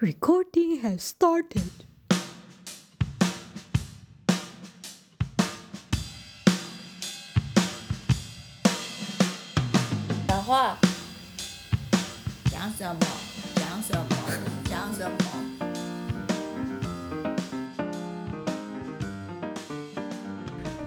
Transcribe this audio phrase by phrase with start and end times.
[0.00, 1.70] Recording has started.
[10.28, 10.76] 讲话，
[12.50, 13.00] 讲什么？
[13.56, 14.06] 讲什么？
[14.68, 15.29] 讲什么？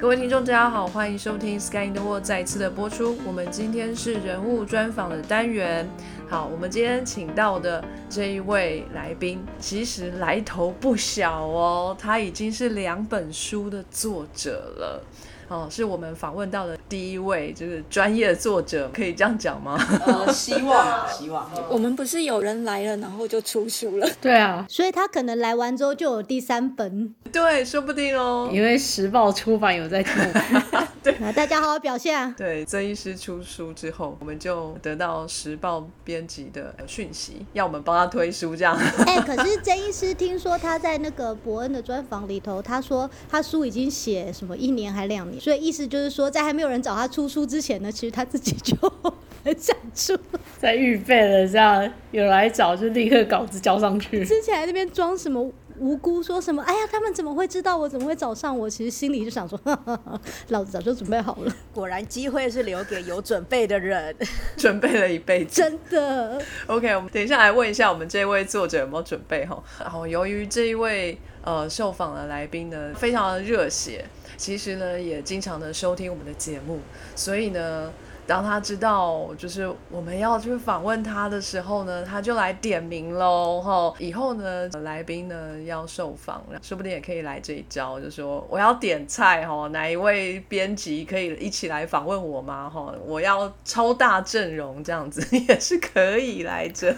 [0.05, 3.17] 各位听众，大家好，欢迎收听《Sky in the World》再次的播出。
[3.27, 5.89] 我们今天是人物专访的单元。
[6.29, 15.03] 好，我们今天请到的这一位来宾，其实来头不小哦，他已经是两本书的作者了。
[15.49, 19.79] 哦，是我们访问到的第一位，就是专业作者，可以这样讲吗？
[20.07, 21.51] 呃，希望， 希望。
[21.69, 24.09] 我们不是有人来了，然后就出书了？
[24.21, 27.15] 对啊，所以他可能来完之后就有第三本。
[27.33, 28.49] 对，说不定哦。
[28.53, 30.13] 因为时报出版有在听。
[31.05, 32.35] 对， 大家好好表现啊。
[32.35, 38.75] 对，曾医师出书之后，我们就得到时报编辑的讯息，要我们帮他推书，这样。
[39.07, 45.39] 哎，可是曾医师听说他在那个伯恩的专访里头，他说他书已经写什么一年还两年。
[45.39, 48.75] 所以意思就是说，在还没有人找他出书之前呢，其实他自己就
[49.45, 50.19] 很想出，
[50.59, 54.25] 在预备了，这样有来找就立刻稿子交上去。
[54.25, 57.89] 之前在那边装什么无辜，说什么哎呀，他们怎么会知道我？
[57.89, 58.69] 怎么会找上我？
[58.69, 59.59] 其实心里就想说，
[60.49, 61.53] 老子早就准备好了。
[61.73, 64.15] 果然，机会是留给有准备的人，
[64.57, 66.41] 准备了一辈子，真的。
[66.67, 69.63] OK，我们等一下来问一下我们这位作者有没有准备哈。
[69.81, 74.05] 然后，由于这一位呃受访的来宾呢，非常的热血。
[74.37, 76.81] 其实呢，也经常的收听我们的节目，
[77.15, 77.93] 所以呢，
[78.27, 92.71] 当他知道就是我们要去访问他的时候呢，他就来点名喽，哈，以后呢，来宾呢要受访，说不定也可以来这一招，就说我要点菜，哈，哪一位编辑可以一起来访问我吗？
[92.71, 96.97] 哈，我要超大阵容，这样子 也是可以来着。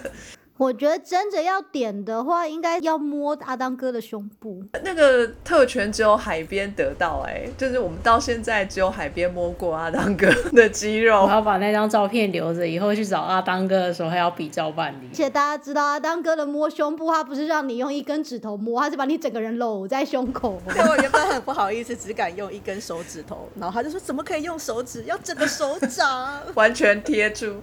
[0.57, 4.63] 我觉得真的要点的话，应该要摸阿当哥的胸部。
[4.83, 11.23] 那个特权只有海边得到，哎，就是我们到现在只有海边摸过阿当哥的肌肉。
[11.23, 15.07] 我要把那张照片留着，以后去找阿当哥的时候还要比照办理。
[15.11, 20.59] 而且大家知道，阿当哥的摸胸部，他不是让你用一根指头摸，他是把你整个人搂在胸口。
[20.67, 25.03] 对，我原本很不好意思，只敢用一根手指头，然后他就说：“怎么可以用手指？
[25.03, 27.57] 要整个手掌，完全贴住。”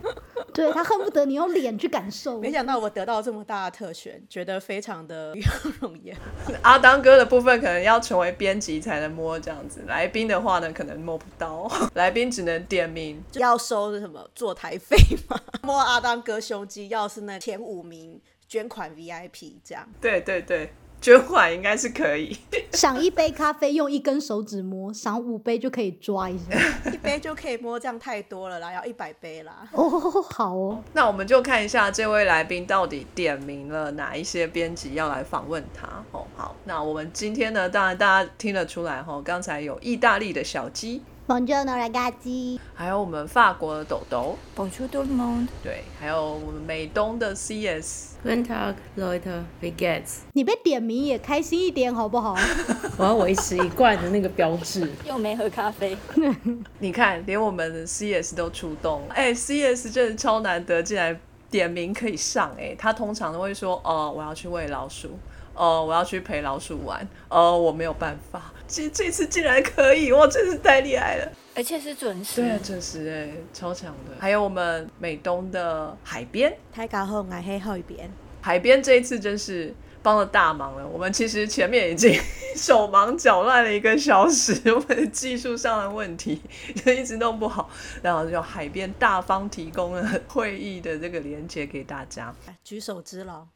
[0.55, 2.41] 对他恨不得你用脸去感受。
[2.41, 5.34] 没想到我得到这么大的特权，觉得非常的
[5.81, 6.15] 荣耀。
[6.61, 13.25] 阿当哥的部分可能要成为编辑才能摸这样子，来宾的话呢，可能摸不到， 来宾只能点名。
[13.41, 14.97] 要收什么坐台费
[15.28, 15.41] 吗？
[15.62, 19.89] 摸阿当哥胸肌，要是那前五名捐款 VIP 这样。
[19.99, 20.71] 对对对。
[21.05, 22.35] 捐款应该是可以，
[22.73, 26.59] 赏一杯咖啡用一根手指摸，赏五杯就可以抓一下，
[26.91, 29.69] 一杯就可以摸，这样太多了啦，要一百杯啦。
[29.73, 35.87] 哦，好哦，那我们就看一下这位来宾到底点名了哪一些编辑要来访问他。
[36.13, 41.03] 哦，好，那我们今天呢，当然大家听得出来哈，刚才有意大利的小鸡。
[41.27, 42.59] Bonjour, ragazzi。
[42.75, 44.37] 还有我们法国的豆豆。
[44.55, 45.47] Bonjour, tout le monde。
[45.62, 48.17] 对，还有我们美东的 CS。
[48.23, 49.43] Tag, Leute.
[49.62, 50.19] Wie geht's？
[50.35, 52.37] 你被点名也开心一点好不好？
[52.99, 54.87] 我要维持一贯的那个标志。
[55.07, 55.97] 又没喝咖啡。
[56.81, 59.01] 你看，连我们的 CS 都出动。
[59.09, 61.19] 哎，CS 真的超难得，竟然
[61.51, 62.55] 点名可以上。
[62.59, 65.19] 哎，他通常都会说：“哦，我要去喂老鼠。
[65.55, 67.09] 哦，我要去陪老鼠玩。
[67.31, 70.27] 哦，我没有办法。”这这次竟然可以哇！
[70.27, 74.15] 真是太厉害了，而且是准时，对，准时哎，超强的。
[74.19, 78.11] 还有我们美东的海边，太高后爱黑后一边，
[78.41, 80.87] 海边这一次真是帮了大忙了。
[80.87, 82.19] 我们其实前面已经
[82.57, 86.41] 手忙脚乱了一个小时，我们的技术上的问题
[86.75, 87.69] 就一直弄不好，
[88.03, 93.47] 然后就海边大方提供了会议的这个连接给大家，举手之劳。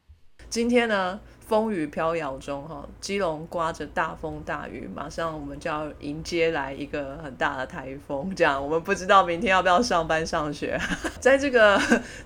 [0.49, 10.79] 今天呢，风雨飘摇中，哈，基隆刮着大风大雨，马上我们就要迎接来一个很大的台风，这样我们不知道明天要不要上班上学。
[11.21, 11.79] 在这个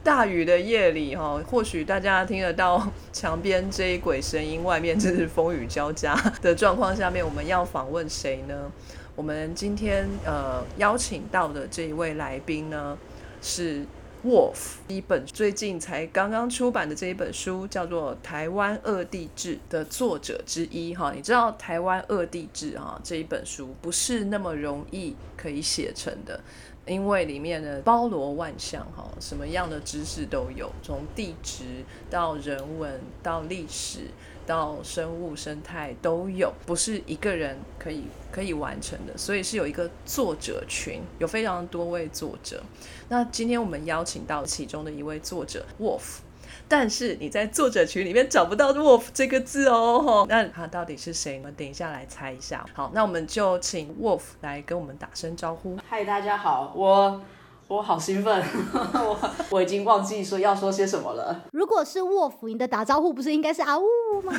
[0.03, 2.81] 大雨的夜里，哈，或许大家听得到
[3.11, 8.71] 墙边追鬼声音，外面真是风雨交加的状况下面，我们要访问谁呢？
[9.15, 12.97] 我们今天呃邀请到的这一位来宾呢
[13.41, 13.85] 是。
[14.25, 26.39] Wolf 一本最近才刚刚出版的这一本书，叫做《台湾二地志》的作者之一哈，你知道《台湾二地志》哈这一本书不是那么容易可以写成的，
[26.85, 31.65] 因为里面呢包罗万象哈，什么样的知识都有，从地质
[32.09, 34.07] 到人文到历史。
[34.45, 42.61] 到生物生态都有，不是一个人可以可以完成的，所以是有一个作者群，有非常多位作者。
[43.09, 46.19] 那今天我们邀请到其中的一位作者 Wolf，
[46.67, 50.25] 但是你在作者群里面找不到 Wolf 这个字哦。
[50.29, 51.51] 那他到底是谁呢？
[51.55, 52.65] 等一下来猜一下。
[52.73, 55.77] 好，那我们就请 Wolf 来跟我们打声招呼。
[55.87, 57.21] 嗨，大家好，我
[57.67, 58.43] 我好兴奋，
[58.93, 59.19] 我
[59.49, 61.43] 我已经忘记说要说些什么了。
[61.51, 63.85] 如果是卧虎，你的打招呼不是应该是啊呜
[64.23, 64.33] 吗？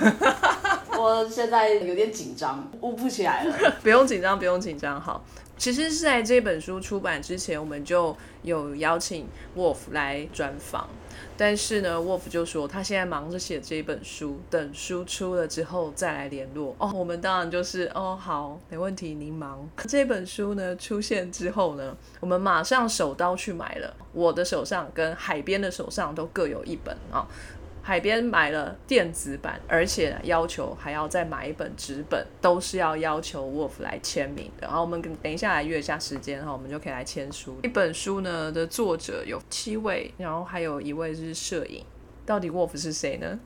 [0.97, 3.55] 我现在有点紧张，呜不起来了。
[3.83, 5.01] 不用紧张，不用紧张。
[5.01, 5.23] 好，
[5.57, 10.89] 其实是在这本书出版之前，我们就有邀请 Wolf 来专访，
[11.37, 16.75] 但是呢，Wolf 就说他现在忙着写这本书，等书出了之后再来联络。
[16.79, 19.67] 哦，我们当然就是哦，好，没问题，您忙。
[19.89, 27.27] 这本书呢出现之后呢，我们马上手刀去买了，我的手上跟海边的手上都各有一本啊。
[27.87, 34.67] 海边买了电子版，而且要求还要再买一本纸本，都是要要求 Wolf 来签名的。
[34.67, 37.59] 然后我们等一下来约一下时间哈，我们就可以来签书。
[37.63, 41.85] 一本书呢的作者有七位，然后还有一位是摄影。
[42.25, 43.39] 到底 Wolf 是谁呢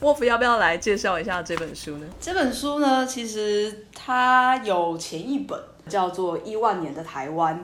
[0.00, 2.06] ？Wolf 要不要来介绍一下这本书呢？
[2.20, 7.56] 这本书呢，其实它有前一本叫做《亿万年的台湾》，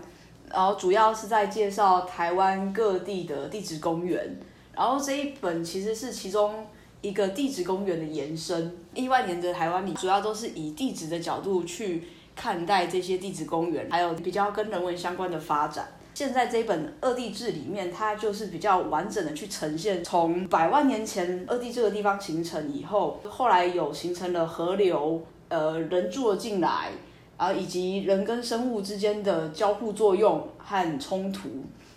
[0.53, 4.37] 然后主要是在介绍台湾各地的地质公园。
[4.76, 6.67] 然后这一本其实是其中
[7.00, 8.76] 一个地质公园的延伸。
[8.94, 12.05] 亿万年的台湾里，主要都是以地质的角度去
[12.35, 15.88] 看待这些地质公园，还有比较跟人文相关的发展。
[16.15, 26.93] 现在这一本《二地志》里面，它就是比较完整的去呈现从百万年前二地这个地方形成以后，后来有形成了河流，呃，人住了进来，
[27.37, 31.49] 啊，以及人跟生物之间的交互作用和冲突。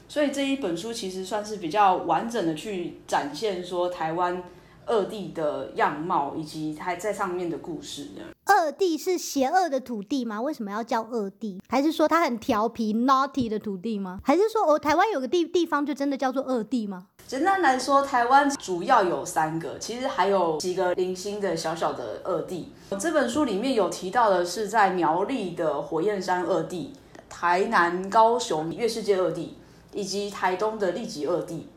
[0.07, 4.41] 所以这一本书其实算是比较完整的去展现说台湾
[4.85, 8.07] 二地的样貌，以及它在上面的故事。
[8.45, 10.41] 二地是邪恶的土地吗？
[10.41, 11.61] 为什么要叫二地？
[11.67, 14.19] 还是说它很调皮 naughty 的土地吗？
[14.23, 17.07] 还是说哦，台湾有个地地方就真的叫做二地吗？
[17.27, 22.71] 简单来说，台湾主要有三个，其实还有几个零星的小小的二地。
[22.97, 26.93] 这本书里面有提到的是在苗栗的火焰山二地、
[27.27, 29.57] 台南、高雄月世界二地。
[29.93, 31.67] 以及台东的立即二地，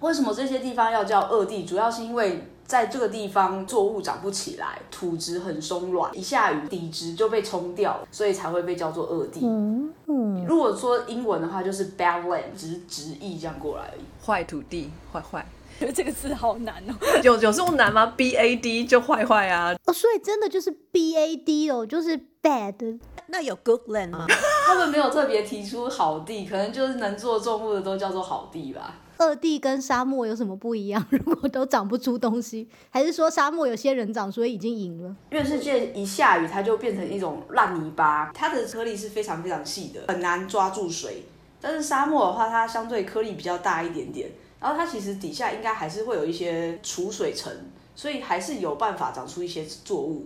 [0.00, 1.64] 为什么这些地方要叫二地？
[1.64, 9.40] 主要是因为在这个地方作物长不起来，土质很松软，一下雨底质就被冲掉，所以才会被叫做二地。
[9.44, 14.02] 嗯嗯，如果说英文的话，就是 bad land，只是直译这样过来而已。
[14.24, 15.46] 坏土地，坏坏。
[15.84, 16.94] 觉得这个字好难哦。
[17.22, 19.74] 有有这么难吗？B A D 就坏坏啊。
[19.84, 22.98] 哦，所以真的就是 B A D 哦，就是 bad。
[23.26, 24.26] 那有 good land 吗？
[24.66, 28.94] 他们没有特别提出好地，可能就是能做重物的都叫做好地吧。
[29.16, 31.04] 二地跟沙漠有什么不一样？
[31.10, 35.14] 如果都长不出东西，还是说沙漠有些人长，所以已经赢了？
[35.30, 41.24] 月世界一下雨，它就变成一种烂泥巴，它的颗粒是非常非常细的，很难抓住水。
[41.60, 44.28] 但是沙漠的话，它相对颗粒比较大一点点，
[44.64, 47.52] 然后它其实底下应该还是会有一些储水层，
[47.94, 50.24] 所以还是有办法长出一些作物。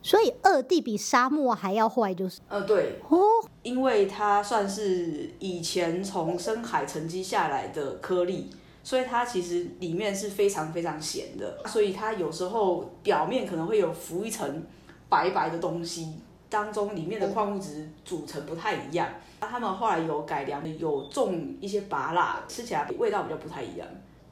[0.00, 3.20] 所以二地比沙漠还要坏，就是呃对哦，
[3.62, 8.48] 因为它算是以前从深海沉积下来的颗粒，
[8.82, 14.62] 所以它其实里面是非常非常咸的，所以它有时候表面可能会有浮一层
[15.10, 16.14] 白白的东西，
[16.48, 19.08] 当中里面的矿物质组成不太一样。
[19.33, 23.86] 那他们后来有改良，有种一些拔辣，吃起来味道比较不太一样。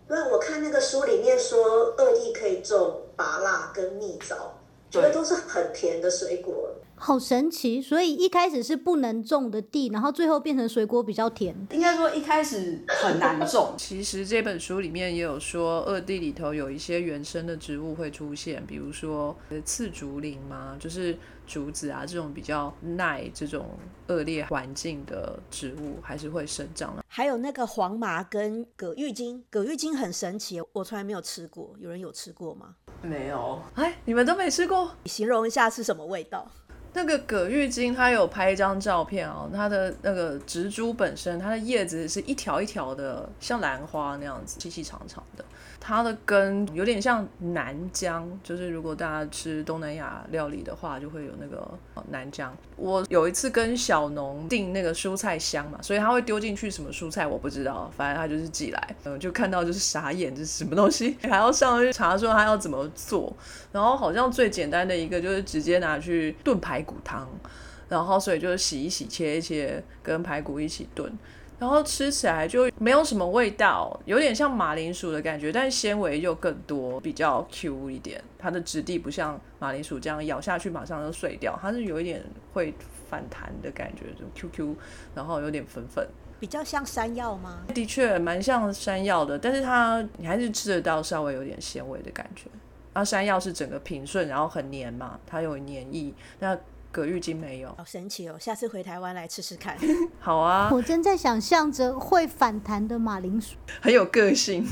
[0.08, 4.58] 那我看那个书里面说，二地可以种拔辣跟蜜枣。
[4.90, 7.80] 觉得都是很甜的水果，好神奇！
[7.80, 11.56] 所以一开始是不能种的地，然后最后变成水果比较甜。
[11.70, 13.72] 应该说一开始很难种。
[13.78, 19.34] 其实这本书里面也有说，二地里头有一些原生的植物会出现，比如说
[19.64, 21.16] 刺竹林嘛，就是
[21.52, 23.66] 竹子啊这种比较耐这种
[24.06, 27.04] 恶劣环境的植物，还是会生长的。
[27.06, 32.74] 还有那个黄麻跟葛玉金，葛玉金很神奇，我从来没有吃过，有人有吃过吗？
[33.02, 34.92] 没有，哎，你们都没吃过？
[35.02, 36.50] 你形容一下是什么味道？
[36.94, 45.44] 那个葛玉金，他有拍一张照片哦，它的那个植株本身，它的叶子是一条一条的，像兰花那样子，细细长长的。
[45.84, 51.68] 它的根有点像南姜，就是如果大家吃东南亚料理的话，就会有那个
[52.10, 52.56] 南姜。
[52.76, 61.16] 我有一次跟小农订那个蔬菜箱嘛，所以他会丢进去什么蔬菜我不知道，反正他就是寄来，嗯，就看到就是傻眼，这是什么东西？
[61.22, 63.34] 还要上去查说他要怎么做，
[63.72, 67.28] 然后好像最简单的一个就是直接拿去炖排骨汤，
[67.88, 71.12] 然后所以就是洗一洗，切一切，跟排骨一起炖。
[71.58, 78.20] 然后吃起来就没有什么味道，有点像马铃薯的感觉，但是纤维又更多，比较 Q 一点。
[78.36, 82.20] 它的质地不像马铃薯这样咬下去马上就碎掉，它是有一点
[82.52, 82.74] 会
[83.08, 84.74] 反弹的感觉，就 QQ，
[85.14, 86.04] 然后有点粉粉。
[86.40, 87.60] 比较像山药吗？
[87.72, 92.50] 的确蛮像山药的，但是它你还是吃得到稍微有点纤维的感觉。
[92.94, 96.12] 那，山药是整个平顺，然后很黏嘛，它有黏液。
[96.40, 96.58] 那
[96.92, 97.74] 葛玉金没有。
[97.76, 98.36] 好神奇哦！
[98.38, 99.76] 下次回台湾来吃吃看。
[100.20, 103.56] 好啊，我正在想象着会反弹的马铃薯。
[103.80, 104.64] 很有个性。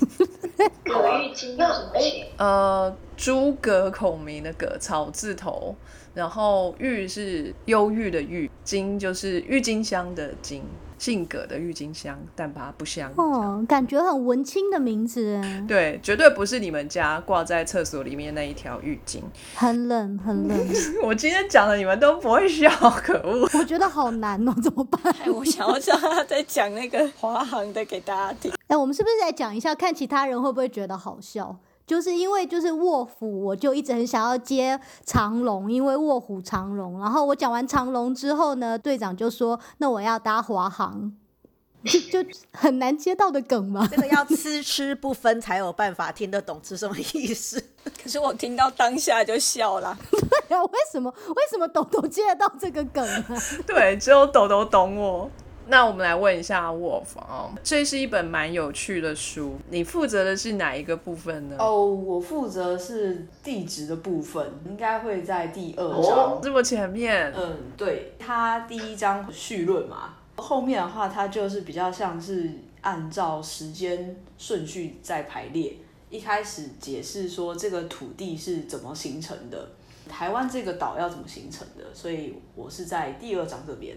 [0.84, 2.26] 葛玉金要什么写？
[2.36, 5.76] 呃，诸葛孔明的葛，草字头，
[6.14, 10.62] 然后郁是忧郁的郁，金就是郁金香的金，
[10.96, 13.12] 性格的郁金香，但它不香。
[13.18, 15.62] 哦，感觉很文青的名字哎。
[15.68, 19.20] 对，绝对不是你们家挂在厕所里面那一条浴巾。
[19.54, 20.58] 很冷，很冷。
[21.04, 22.70] 我今天讲的你们都不会笑，
[23.04, 23.46] 可恶！
[23.58, 25.14] 我觉得好难哦，怎么办？
[25.20, 28.50] 哎，我想要叫他再讲那个华航的给大家听。
[28.68, 31.58] 哎，我们是不是来讲一下，看其他人会不会觉得好笑？
[31.90, 37.00] 就是因为就是卧虎，我就一直很想要接长龙，因为卧虎长龙。
[37.00, 41.12] 然后我讲完长龙之后呢，队长就说：“那我要搭华航。
[41.82, 47.60] ”就就很难接到的梗嘛，这个要吃吃不分才有办法听得懂是什么意思。
[48.00, 49.98] 可是我听到当下就笑了。
[50.48, 53.24] 对啊，为什么为什么抖抖接得到这个梗啊？
[53.66, 55.28] 对，只有抖抖懂我。
[55.70, 61.56] 那我们来问一下卧房，这是一本蛮有趣的书，你负责的是哪一个部分呢？
[61.60, 67.32] 哦，我负责是地质的部分，应该会在第二章这么前面。
[67.36, 72.50] 嗯，对，它第一章序论嘛，后面的话它就是比较像是
[72.80, 75.76] 按照时间顺序在排列，
[76.10, 79.68] 一开始解释说这个土地是怎么形成的，
[80.08, 83.96] 台湾这个岛要怎么形成的，所以我是在第二章这边。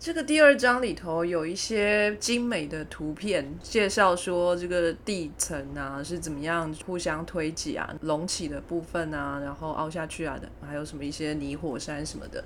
[0.00, 12.42] 这个第二章里头有一些精美的图片，介绍说这个地层啊是怎么样互相推挤啊，隆起的部分啊，然后凹下去啊的，还有什么一些泥火山什么的。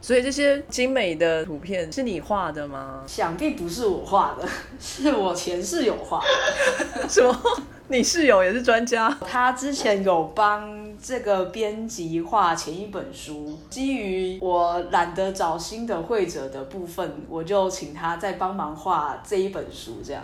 [0.00, 3.04] 所以这些精美的图片是你画的吗？
[3.06, 4.48] 想必不是我画的，
[4.80, 7.06] 是我前室友画的。
[7.08, 7.40] 什么？
[7.88, 9.16] 你室友也是专家？
[9.20, 20.02] 他之前有帮这个编辑画前一本书，基于我懒得找新的会者的部分，我就请他再帮忙画这一本书。
[20.04, 20.22] 这样，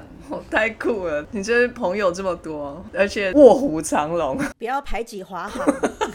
[0.51, 1.25] 太酷了！
[1.31, 5.65] 你这朋友这么多，而且卧虎藏龙，不要排挤华航。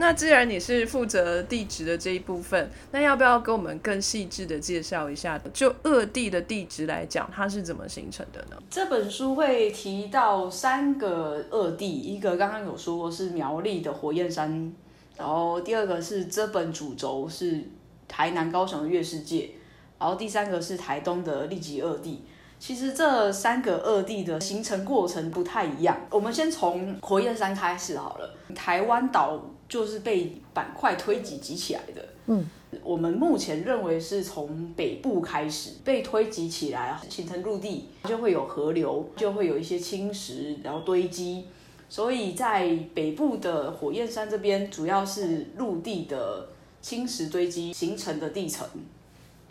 [0.00, 5.36] 那既然你是负责地质的这一部分，那要不要跟我们更细致的介绍一下？
[5.52, 8.56] 就二地的地质来讲，它是怎么形成的呢？
[8.70, 14.72] 这本书会提到三个二地，一个刚刚有说过是苗栗的火焰山，
[15.16, 17.62] 然后第二个是这本主轴是
[18.06, 19.50] 台南高雄的月世界，
[19.98, 22.22] 然后第三个是台东的立吉二地。
[22.58, 25.96] 其实这三个二地的形成过程不太一样。
[26.10, 28.34] 我们先从火焰山开始好了。
[28.54, 32.04] 台湾岛就是被板块推挤挤起来的。
[32.26, 32.44] 嗯，
[32.82, 41.46] 我们目前认为是从北部开始被推挤起来，形成陆地，就会有河流，就会有一些侵蚀，然后堆积。
[41.88, 46.48] 所以在北部的火焰山这边，主要是陆地的
[46.82, 48.66] 侵蚀堆积形成的地层。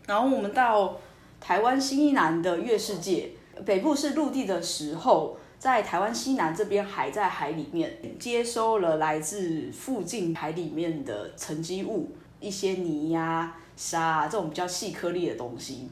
[0.05, 0.95] 然后我们到
[1.39, 3.29] 台湾西南的月世界，
[3.65, 15.87] 北部是陆地的时候，在台湾西南这边还在海里面，接收了来自附近海里面的沉积物，一些泥呀、沙这种比较细颗粒的东西。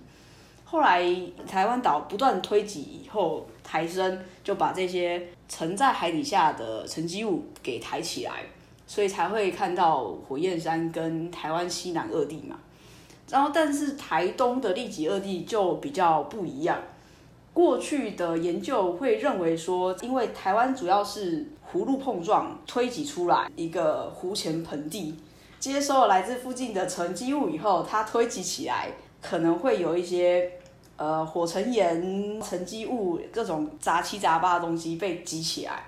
[0.65, 1.01] 后来
[1.47, 8.43] 台湾岛不断推挤以后，抬升就把这些沉在海底下的沉积物给抬起来，
[8.85, 12.59] 所以才会看到火焰山跟台湾西南二地嘛。
[13.27, 16.79] 然后，但是台东的利吉二地就比较不一样。
[17.53, 25.15] 过去的研究会认为说，因为台湾主要是湖路碰撞推挤出来一个湖前盆地，
[25.59, 28.91] 接收了来自附近的沉积物以后，它推挤起来
[29.21, 30.51] 可能会有一些
[30.95, 35.85] 呃火成岩、沉积物各种杂七杂八的东西被挤起来。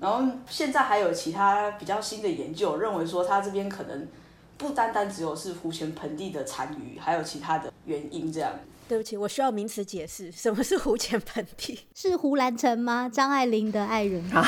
[0.00, 4.08] 然后现在还有其他比较新的研究认为说，它这边可能。
[4.56, 8.32] 不单单只有是湖前盆地的残余，还有其他的原因。
[8.32, 8.52] 这样，
[8.88, 11.80] 对不起，我需要名词解释，什么是湖前盆地？
[11.94, 13.08] 是胡兰成吗？
[13.08, 14.42] 张爱玲的爱人啊？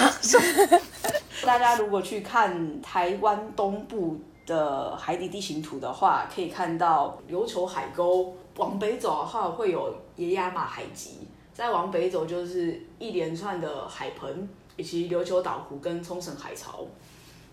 [1.44, 16.86] 大家如果去看台湾东部的海底地形图的话，可以看到琉球海沟往北走的话，会有野亚马海脊；再往北走，就是一连串的海盆，以及琉球岛湖跟冲绳海潮。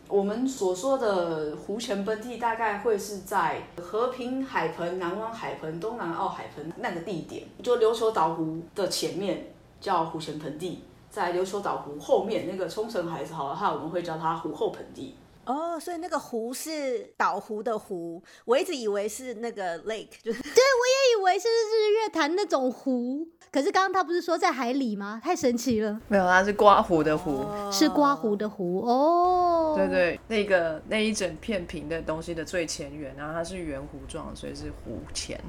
[0.08, 15.16] 我们所说的湖前盆地，大概会是在和平海盆、南湾海盆、东南澳海盆那个地点，就琉球岛湖的前面叫湖前盆地，在琉球岛湖后面那个冲绳海潮的话，我们会叫它湖后盆地。
[15.46, 25.22] 哦，所以那个湖是岛湖的湖，我一直以为是那个 lake，就是对我也以为是日月潭那种湖，可是刚刚他不是说在海里吗？
[25.24, 27.46] 太神奇了，没有，它是刮胡的湖。
[27.72, 29.74] 是刮胡的湖哦。
[29.78, 35.40] 对对，那个那一整片平的东西的最前缘，然后它是圆弧状，所以是湖前。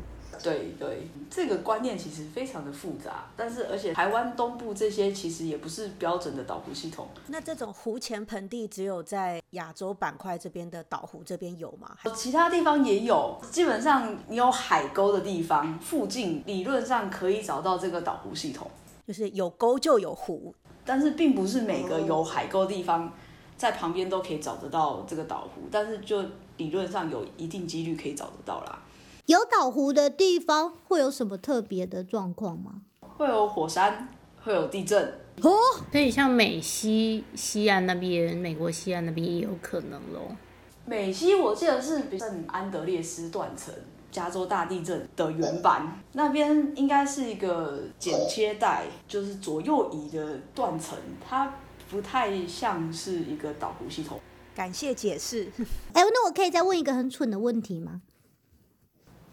[0.42, 11.96] 对对，这个观念其实非常的复杂，但是而且台湾东部这些其实也不是标准的岛湖系统，那这种湖前盆地只有在亚洲板块这边的岛湖这边有吗？
[12.14, 13.38] 其他地方也有。
[13.50, 18.70] 基本上你有海沟的地方，附近理论上可以找到这个岛湖系统，
[19.06, 23.12] 就是有沟就有湖，但是并不是每个有海沟的地方
[23.56, 26.22] 在旁边都可以找得到这个岛湖，但是就
[26.56, 28.82] 理论上有一定几率可以找得到啦。
[29.26, 32.82] 有岛湖的地方会有什么特别的状况吗？
[33.16, 34.08] 会有火山，
[34.42, 35.02] 会有地震，
[35.40, 35.50] 哦，
[35.90, 40.36] 所以像美西西岸那边，美国西岸那边也有可能咯。
[40.84, 43.72] 美西我记得是圣安德烈斯断层，
[44.10, 51.54] 加州大地震的原版，那边应该是一个剪切带，就是左右移的断层，它
[51.90, 54.20] 不太像是一个岛湖系统。
[54.54, 55.50] 感谢解释。
[55.94, 58.02] 哎、那我可以再问一个很蠢的问题吗？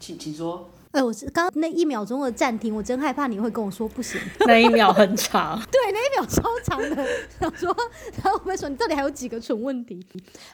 [0.02, 4.20] 请请说，哎、我是刚刚那一秒钟的暂停，我真害怕你会跟我说不行。
[4.48, 7.06] 那一秒很长， 对，那一秒超长的，
[7.38, 7.72] 想说，
[8.20, 10.04] 然后我们说你到底还有几个蠢问题？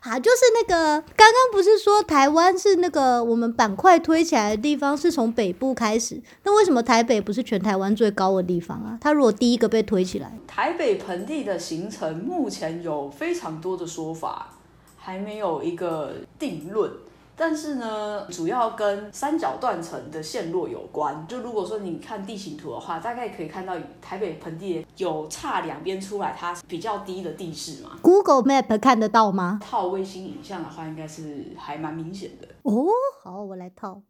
[0.01, 8.99] 啊，就是那个刚刚不是说台湾是那个我们板块推起来的地方是从北部开始，那为什么台北不是全台湾最高的地方啊？
[9.01, 14.55] 它如果第一个被推起来，台北盆地的形成目前有非常多的说法，
[14.99, 16.93] 还没有一个定论。
[17.41, 21.25] 但是呢，主要跟三角断层的陷落有关。
[21.29, 27.97] 就如果说你看地形图的话，大概可以看到台北盆地有差两边出来，它比较低的地势嘛。
[28.03, 29.61] Google Map 看得到吗？
[29.63, 32.49] 套卫星影像的话，应该是还蛮明显的。
[32.65, 32.87] 哦，
[33.23, 34.03] 好，我来套。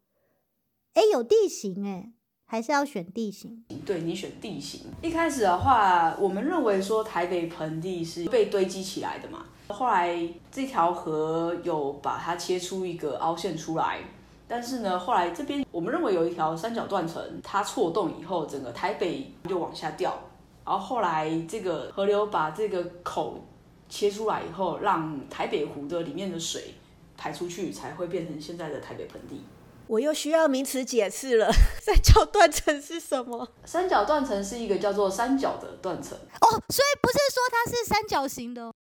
[0.95, 2.11] 哎，有地形哎，
[2.45, 3.63] 还是要选地形。
[3.85, 9.45] 对你选地形，一开始的话，我们认为说台北盆地是被堆积起来的嘛。
[9.73, 10.17] 后来
[10.51, 13.99] 这条河有把它切出一个凹陷出来，
[14.47, 20.17] 但是呢，后来这边我们认为有一条三角断层，它错动以后，整个台北就往下掉。
[20.65, 23.43] 然后后来这个河流把这个口
[23.87, 26.75] 切出来以后，让台北湖的里面的水
[27.17, 29.43] 排出去，才会变成现在的台北盆地。
[29.87, 31.51] 我又需要名词解释了，
[31.81, 33.47] 三角断层是什么？
[33.65, 36.15] 三角断层是一个叫做三角的断层。
[36.17, 38.73] 哦，所以不是说它是三角形的哦。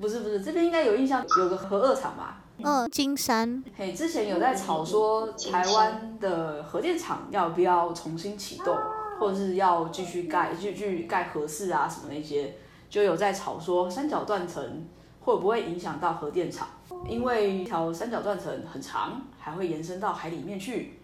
[0.00, 2.38] 不是不是，这边应该有印象，有个核二厂吧？
[2.62, 3.62] 嗯，金山。
[3.76, 8.74] 嘿，之前有在吵说台湾的核电厂要不要重新启动，
[9.18, 12.54] 或者是要继续盖，继续盖核四啊什么那些，
[12.88, 14.86] 就有在吵说三角断层
[15.20, 16.66] 会不会影响到核电厂，
[17.06, 20.98] 因为一条三角断层很长，还会延伸到海里面去，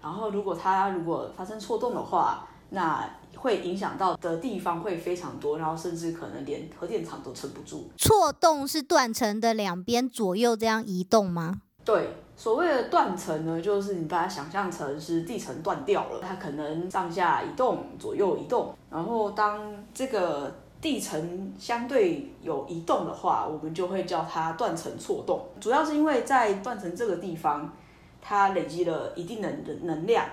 [0.00, 3.04] 然后如果它如果发生错动的话，那
[3.40, 7.88] 会影响到的地方会非常多，然后甚至可能连核电厂都撑不住。
[7.96, 11.62] 错动是断层的两边左右这样移动吗？
[11.84, 25.46] 对，所谓的断层呢，就是你把它想象成是地层断掉了，它可能上下移动、左右移动，然后当这个地层相对有移动的话，我们就会叫它断层错动。
[25.60, 27.72] 主要是因为在断层这个地方，
[28.20, 30.26] 它累积了一定的能能量，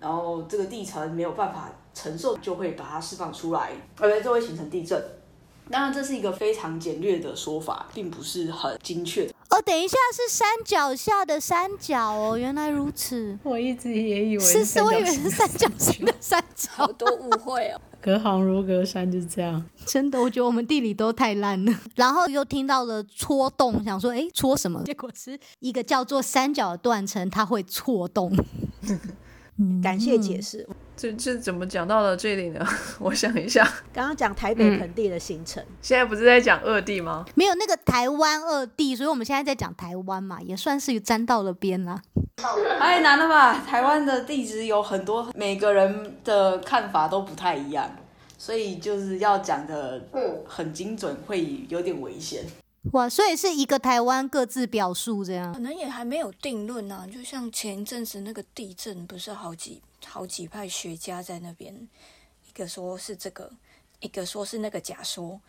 [0.00, 5.02] 然后这个地层没有办法承受，就会把它释放出来，而且就会形成地震。
[5.70, 9.26] 当然，这是一个非常简略的说法，并不是很精确。
[9.48, 13.38] 哦，等一下，是山脚下的山脚哦，原来如此。
[13.42, 16.92] 我一直也以为是是，我以为三角形是三角形的山好脚。
[16.92, 17.80] 多误会哦。
[18.02, 19.64] 隔行如隔山，就是这样。
[19.86, 21.72] 真的，我觉得我们地理都太烂了。
[21.94, 24.82] 然后又听到了戳动，想说，哎，戳什么？
[24.84, 28.30] 结果是一个叫做三角的断层，它会错动。
[29.82, 30.66] 感谢解释。
[30.96, 32.64] 这这怎么讲到了这里呢？
[33.00, 37.24] 我想一下，刚刚讲台北盆地的行程，现在不是在讲二地吗？
[37.34, 42.00] 没有那个台湾二地，所以我们现在在讲台湾嘛，也算是沾到了边啦。
[42.78, 43.60] 太难了吧？
[43.66, 47.90] 台湾的地址有很多，每个人的看法都不太一样，
[48.38, 52.44] 所以就是要讲的嗯很精准，会有点危险。
[52.92, 55.60] 哇，所以是一个台湾各自表述这样可。
[55.60, 61.74] 能也还没有定论啊，就像前一阵子那个地震，不是好几好几派学家在那边，
[62.46, 63.50] 一个说是这个，
[64.00, 65.40] 一个说是那个假说，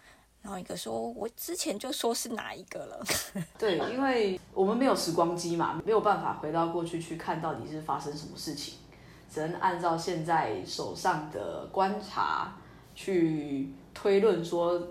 [0.42, 3.06] 然后一个说我之前就说是哪一个了。
[3.60, 8.76] 对，因为我们没有时光机嘛，没有办法回到过去去看到底是发生什么事情，
[9.30, 12.56] 只能按照现在手上的观察
[12.96, 14.82] 去推论说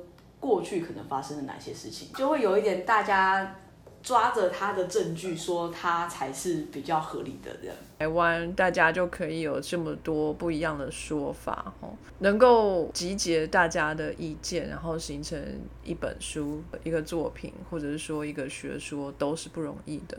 [0.44, 3.56] 过去可能发生了哪些事情，就会有一点大家
[4.02, 7.74] 抓着他的证据说他才是比较合理的人。
[7.98, 15.42] 台湾大家就可以有这么多不一样的说法，哦，能够集结大家的意见，然后形成
[15.82, 20.18] 一本书、一个作品，或者是说一个学说，都是不容易的。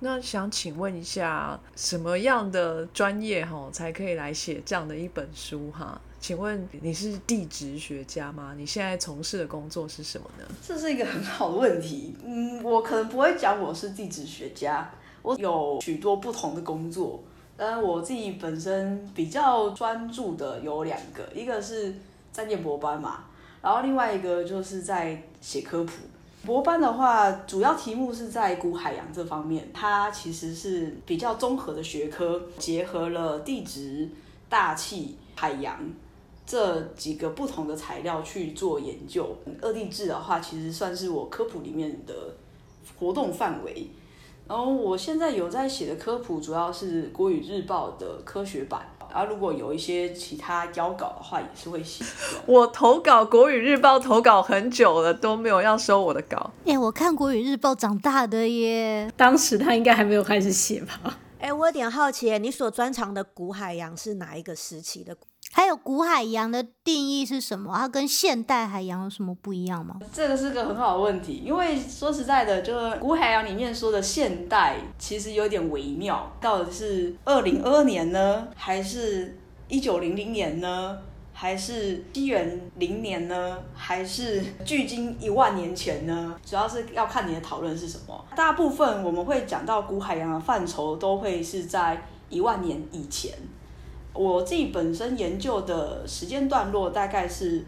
[0.00, 5.98] 那想请问一下，什么样的专业哈才可以来写这样的一本书哈？
[6.20, 8.54] 请问你是地质学家吗？
[8.56, 10.44] 你现在从事的工作是什么呢？
[10.62, 12.14] 这是一个很好的问题。
[12.22, 17.22] 嗯，我可能不会讲我是地质学家，我有许多不同的工作。
[17.56, 21.94] 但我自己本身比较专注的有两个，一个是
[22.30, 23.24] 在念博班嘛，
[23.62, 25.92] 然后另外一个就是在写科普。
[26.44, 34.08] 博班的话，主要题目是在古海洋这方面，它其实是比较综合的学科，结合了地质、
[34.48, 35.78] 大气、海洋
[36.50, 39.36] 这几个不同的材料去做研究。
[39.62, 42.34] 二地质的话，其实算是我科普里面的
[42.98, 43.88] 活动范围。
[44.48, 48.82] 然后我现在有在写的科普，主要是《国语日报》的科学版。
[49.12, 52.04] 然后如果有一些其他邀稿的话，也是会写。
[52.46, 56.50] 我投稿《国语日报》投稿很久了，都没有要收我的稿。
[56.66, 59.12] 哎、我看国语日报长大的耶。
[59.16, 61.16] 当时他应该还没有开始写吧？
[61.38, 65.16] 哎、我有点好奇，你所专长的古海洋是哪一个时期的？
[65.52, 67.74] 还有古海洋的定义是什么？
[67.76, 69.96] 它跟现代海洋有什么不一样吗？
[70.12, 80.98] 这个是个很好的问题，因为说实在的，就是古海洋里面说的现代，其实有点微妙，到底是二零二二年呢，还是一九零零年呢？
[81.32, 83.58] 还是西元零年呢？
[83.74, 86.36] 还是距今一万年前呢？
[86.44, 88.24] 主要是要看你的讨论是什么。
[88.36, 93.32] 大部分我们会讲到古海洋的范畴，都会是在一万年以前。
[94.14, 97.64] 我自己本身研究的时间段落大概是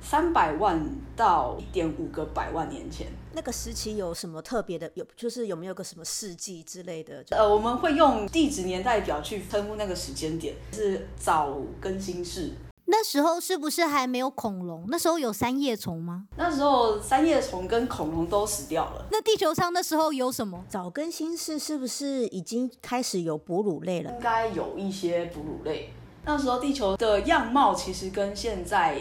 [0.00, 0.84] 三百万
[1.16, 3.08] 到一点五个百万年前。
[3.34, 4.90] 那个时期有什么特别的？
[4.94, 7.24] 有就是有没有个什么世纪之类的？
[7.30, 12.50] 呃，我们会用地质年代表去称呼那个时间点，是早更新世。
[12.92, 14.84] 那时候是不是还没有恐龙？
[14.88, 16.26] 那时候有三叶虫吗？
[16.36, 19.06] 那时候三叶虫跟恐龙都死掉了。
[19.10, 20.62] 那地球上那时候有什么？
[20.68, 24.12] 早更新世是不是已经开始有哺乳类了？
[24.12, 25.90] 应该有一些哺乳类。
[26.26, 29.00] 那时候地球的样貌其实跟现在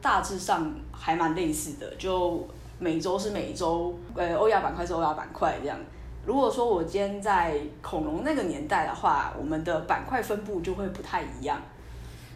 [0.00, 2.46] 大致上还蛮类似的，就
[2.78, 5.76] 美洲是美洲，呃，欧亚板块是欧亚板块这样。
[6.24, 11.60] 如果说我今天在恐龙那个年代的话，我们的板块分布就会不太一样。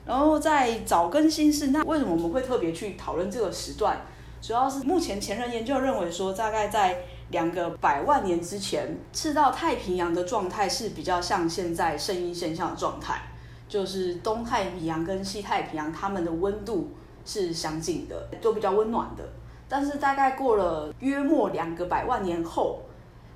[0.08, 3.98] 然后在早更新世，那为什么我们会特别去讨论这个时段？
[4.40, 13.20] 主要是目前前人研究认为说，大概在两个百万年之前，赤道太平洋的状态是比较像现在圣婴现象的状态，
[13.68, 16.94] 就是东太平洋跟西太平洋它们的温度
[17.26, 19.24] 是相近的，都比较温暖的。
[19.68, 22.80] 但是大概过了约莫两个百万年后，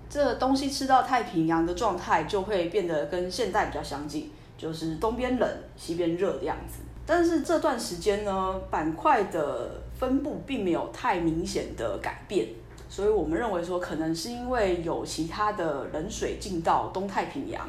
[0.09, 4.31] 这东西赤道太平洋的状态就会变得跟现代比较相近。
[4.63, 6.85] 就是东边冷，西边热的样子。
[7.05, 12.51] 但是这段时间呢，板块的分布并没有太明显的改变，
[12.89, 17.69] 所以我们认为说，可能是因为有其他的冷水进到东太平洋，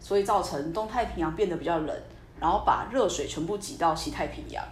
[0.00, 1.96] 所以造成东太平洋变得比较冷，
[2.40, 4.64] 然后把热水全部挤到西太平洋。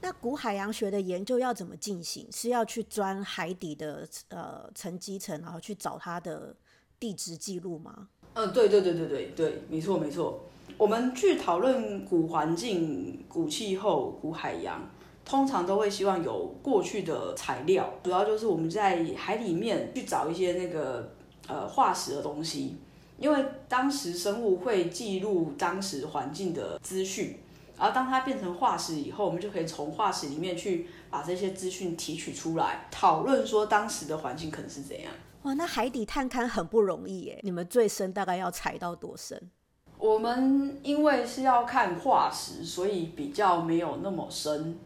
[0.00, 2.28] 那古海洋学的研究要怎么进行？
[2.30, 6.54] 是要去钻海底的呃沉积层，然后去找它的
[7.00, 8.06] 地质记录吗？
[8.34, 10.44] 嗯，对对对对对对，没错没错。
[10.80, 14.80] 我们去讨论古环境、古气候、古海洋，
[15.26, 21.12] 通常都会希望有过去的材料，主要就是我们在海里面去找一些那个
[21.46, 22.78] 呃化石的东西，
[23.18, 27.38] 因为当时生物会记录当时环境的资讯，
[27.76, 35.12] 然后当它变成化石以后，我们就可以从化石里面去把这些资讯提取出来，讨论说当时的环境可能是怎样。
[35.42, 37.40] 哇，那海底探勘很不容易耶！
[37.42, 39.50] 你们最深大概要踩到多深？
[40.00, 44.78] 我们因为是要看化石，所以比较没有那么深，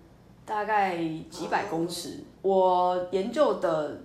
[0.44, 0.96] 大概
[1.30, 2.24] 几百公尺。
[2.42, 4.00] 我研究的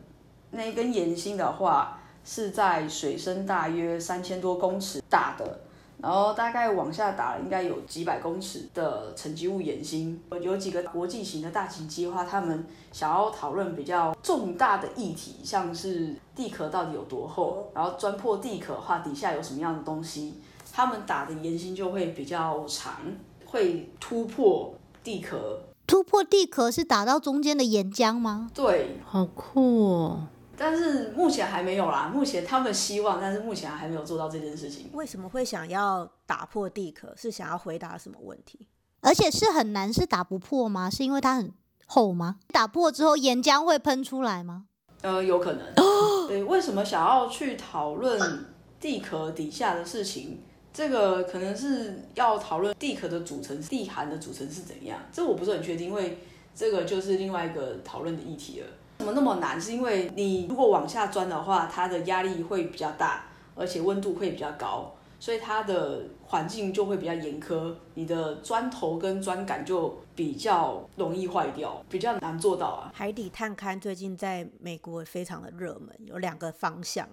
[0.51, 5.61] 那根岩芯的话，是在水深大约三千多公尺打的，
[5.97, 10.21] 然后大概往下打应该有几百公尺的沉积物岩芯。
[10.39, 20.35] 有几个国际型的大型计划，他们想要讨论比较重大的议题，像是地壳到底有多厚，然后钻破地壳的话，底下有什么样的东西。
[20.79, 23.01] 他们打的岩心就会比较长，
[23.45, 25.59] 会突破地壳。
[25.85, 28.49] 突破地壳是打到中间的岩浆吗？
[28.53, 30.27] 对，好酷哦！
[30.55, 32.09] 但是目前还没有啦。
[32.13, 34.89] 目前他们希望，但是目前还没有做到这件事情。
[34.93, 37.13] 为什么会想要打破地壳？
[37.17, 38.67] 是想要回答什么问题？
[39.01, 40.89] 而且是很难，是打不破吗？
[40.89, 41.51] 是因为它很
[41.87, 42.37] 厚吗？
[42.53, 44.67] 打破之后岩浆会喷出来吗？
[45.01, 45.73] 呃，有可能。
[46.29, 48.45] 对，为什么想要去讨论
[48.79, 50.43] 地壳底下的事情？
[50.73, 56.19] 这个可能是要讨论地壳的组成、地涵的组成是怎样，这我不是很确定，因为
[56.55, 58.67] 这个就是另外一个讨论的议题了。
[58.99, 59.59] 怎么那么难？
[59.59, 72.91] 是因为你如果往下钻的话，它的压力会比较大，而且温度会比较高，所以它的环境就会比较严苛，你的砖头跟砖杆就比较容易坏掉，比较难做到啊。
[72.93, 77.07] 海底探勘最近在美国非常的热门，有两个方向，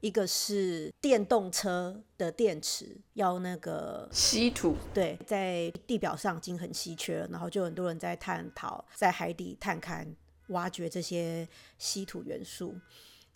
[0.00, 10.06] 一个是电动车的电池要那个稀土，对，在地表上已经很稀缺了，然后就很多人在探讨在海底探勘
[10.48, 11.46] 挖掘这些
[11.78, 12.74] 稀土元素。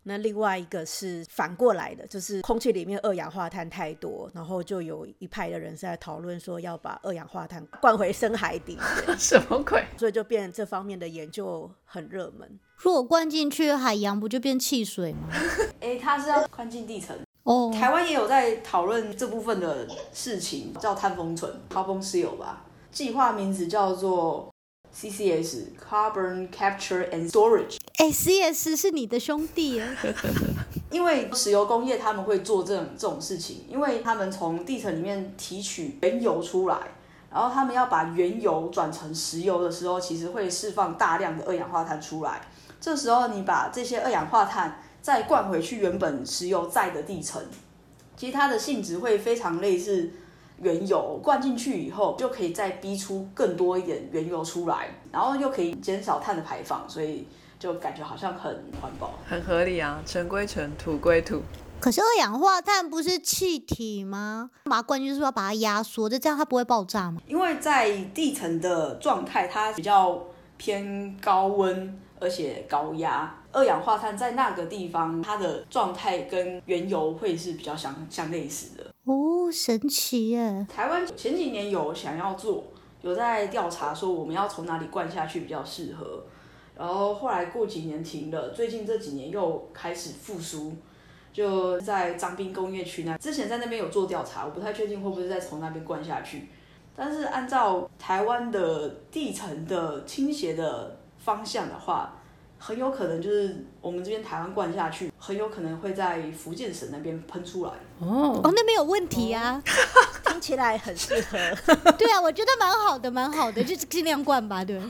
[0.05, 8.79] 那另外一个是反过来的，就是空气里面二氧化碳太多，然后就有一派的人是在讨论说要把二氧化碳灌回深海底，
[9.19, 9.85] 什么鬼？
[9.99, 12.61] 所以就变成这方面的研究很热门。
[12.77, 15.29] 如果灌进去海洋，不就变汽水吗？
[15.81, 17.17] 诶，它是要宽进地层。
[17.45, 24.51] 哦，台湾也有在讨论这部分的事情，叫碳封存 （carbon seal） 吧，计划名字叫做
[24.95, 27.79] CCS（Carbon Capture and Storage）。
[27.97, 29.97] 哎，CS 是你的兄弟耶，
[30.91, 36.77] 因为石油工业他们会做这种这种事情，因为他们从地层里面提取原油出来，
[37.33, 42.41] 然后他们要把原油转成石油的时候，其实会释放大量的二氧化碳出来。
[42.81, 47.43] 这时候你把这些二氧化碳再灌回去原本石油在的地层，
[48.17, 50.11] 其实它的性质会非常类似
[50.61, 57.27] 原油，灌进去以后就可以再逼出更多一点原油出来，然后又可以减少碳的排放，所以
[57.59, 59.13] 就感觉好像很环保。
[59.29, 61.43] 很合理啊，尘归尘，土归土。
[61.81, 64.51] 可是二氧化碳不是气体吗？
[64.65, 67.21] 把它灌进去是不是要把它压缩，就这样它不会爆炸吗？
[67.27, 70.19] 因为在地层的状态，它比较
[70.57, 73.35] 偏高温，而且高压。
[73.53, 78.94] 二氧化碳在那个地方，它的状态跟原油会是比较相相类似的。
[79.05, 80.67] 哦，神奇耶！
[80.67, 82.65] 台湾前几年有想要做，
[83.03, 86.25] 有在调查说我们要从哪里灌下去比较适合，
[86.75, 90.73] 然后后来过几年停了，最近这几年又开始复苏，
[91.35, 96.49] 就在张滨工业区那，之前在那边有做调查，我不太确定会不会再从那边灌下去，
[96.97, 102.23] 但是按照台湾的地层的倾斜的方向的话，
[102.67, 107.71] 很有可能就是我们这边台湾灌下去，很有可能会在福建省那边喷出来。
[107.99, 109.63] 哦哦，那没有问题啊。
[110.25, 111.37] 听起来很适合。
[111.99, 114.65] 对啊，我觉得蛮好的，蛮好的，就是尽量灌吧。
[114.65, 114.81] 对，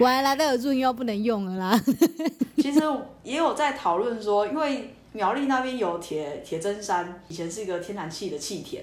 [0.00, 1.78] 我还来到有录音要不能用了啦。
[2.56, 2.80] 其实
[3.22, 8.82] 也有在讨论说，因为苗栗那边有铁铁针山，以前是一个天然气的气田，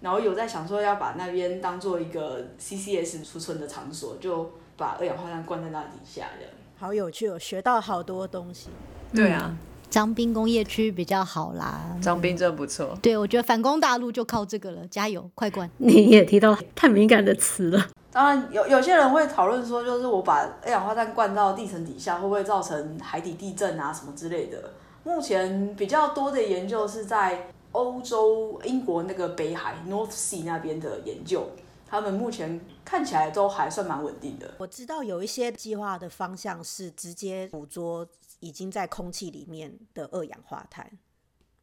[0.00, 6.54] 然后有在想说要把那边当做一个 CCS 储存的场所，就把二氧化碳灌在那底下这样。
[6.80, 8.70] 好有趣，哦学到好多东西。
[9.14, 9.54] 对啊，
[9.90, 11.94] 张滨工业区比较好啦。
[12.00, 12.98] 张斌真不错。
[13.02, 15.68] 对，我觉得反攻大陆就靠这个了，加油，快灌！
[15.76, 24.70] 你也提到太敏感的词了，当然有有些人会讨论说，就是我把二氧化碳灌到地层底下，会不会造成海底地震啊什么之类的？
[25.04, 31.46] 目前比较多的研究是在欧洲、英国那个北海 North Sea 那边的研究，
[31.90, 34.54] 他们目前看起来都还算蛮稳定的。
[34.58, 38.06] 我知道有一些计划的方向是直接捕捉
[38.38, 40.88] 已经在空气里面的二氧化碳，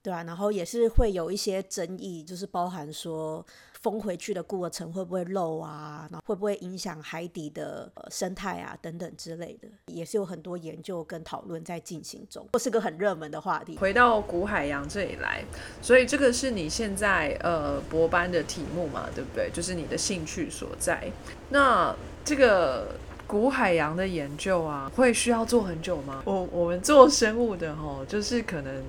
[0.02, 3.44] 对啊，然后也是会有一些争议，就是包含说
[3.90, 13.78] 封回去的过程会不会漏啊，然后会不会影响海底的、呃、生态啊等等之类的，也是有很多研究跟讨论在进行中，这是个很热门的话题。
[13.78, 15.42] 回到古海洋这里来，
[15.82, 19.50] 所以这个是你现在呃博班的题目嘛，对不对？
[19.54, 21.10] 就是你的兴趣所在。
[21.48, 21.96] 那
[22.26, 22.94] 这个
[23.26, 26.22] 古海洋的研究啊，会需要做很久吗？
[26.26, 28.84] 我我们做生物的吼，就是可能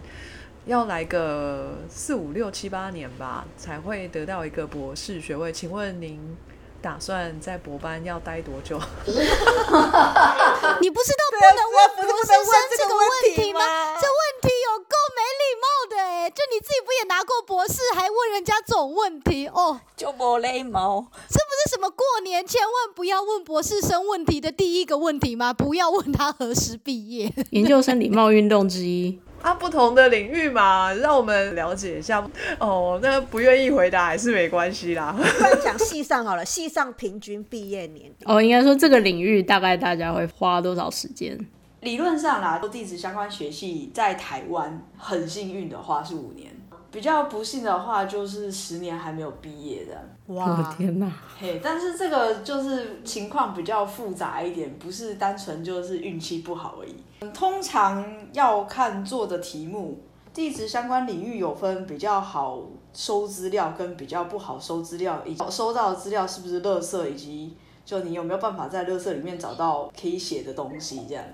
[0.68, 5.50] 要来个四五六七八年吧，才会得到一个博士学位。
[5.50, 6.37] 请问您
[6.83, 8.76] 打算在博班要待多久？
[9.09, 12.44] 你不知道不能问博士生
[12.76, 13.02] 这个问
[13.35, 13.61] 题吗？
[13.98, 16.28] 这问题有够没礼貌的哎！
[16.28, 19.81] 就你自己不也拿过博士，还问人家这种问题哦？
[19.96, 21.07] 就没礼貌。
[21.31, 25.50] 这不是什么过年千万不要问博士生问题的第一个问题吗？
[25.54, 27.33] 不要问他何时毕业。
[27.52, 29.18] 研究生礼貌运动之一。
[29.42, 32.27] 啊，不同的领域嘛，让我们了解一下。
[32.59, 35.14] 哦，那不愿意回答还是没关系啦。
[35.16, 41.38] 不然讲系上好了，系上平均毕业年龄哦，应该说这个领域大概大家会花多少时间？
[41.81, 46.51] 理论上啦，地质相关学系在台湾很幸运的话是五年，
[46.90, 49.94] 比较不幸的话，就是十年还没有毕业的。
[50.27, 51.12] 我的哇，天哪！
[51.38, 56.94] 嘿，但是这个就是情况比较复杂一点，不是单纯就是运气不好而已。
[57.33, 60.01] 通常要看做的题目，
[60.33, 62.62] 地质相关领域有分比较好
[62.94, 71.24] 收资料跟比较不好收资料，以及收到的资料是不是垃圾，以及就你有没有办法在垃圾里面找到可以写的东西，这样。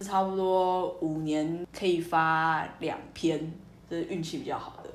[0.00, 3.52] 差不多五年可以发两篇，
[3.90, 4.87] 这是运气比较好的。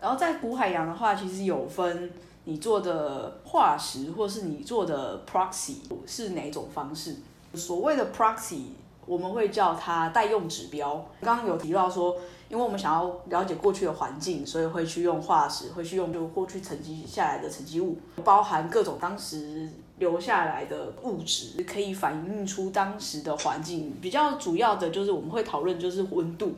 [0.00, 2.10] 然后在古海洋的话，其实有分
[2.44, 7.16] 你做的化石，或是你做的 proxy 是哪种方式。
[7.54, 8.66] 所谓的 proxy，
[9.06, 11.04] 我们会叫它代用指标。
[11.22, 12.14] 刚刚有提到说，
[12.48, 23.96] 因为我们想要了解过去的环境，所以会去用化石，会去用就过去沉积下来的沉积物，包含各种当时留下来的物质，可以反映出当时的环境。
[24.00, 26.54] 比较主要的就是我们会讨论就是温度。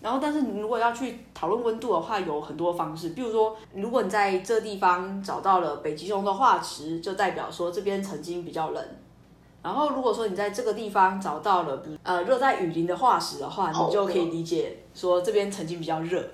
[0.00, 3.10] 然后，但是你如果要去讨论温度的话，有很多方式。
[3.10, 8.84] 比如说，如果你在这地方找到了北极熊的化石，就代表说这边曾经比较冷。
[9.60, 16.24] 然后，如果说你在这个地方找到了呃热带雨林的化石的话，你就可以理解说这边曾经比较热。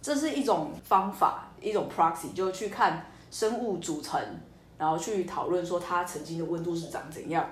[0.00, 4.20] 这是一种方法，一种 proxy，就去看生物组成，
[4.76, 7.48] 然后去讨论说它曾经的温度是长怎样。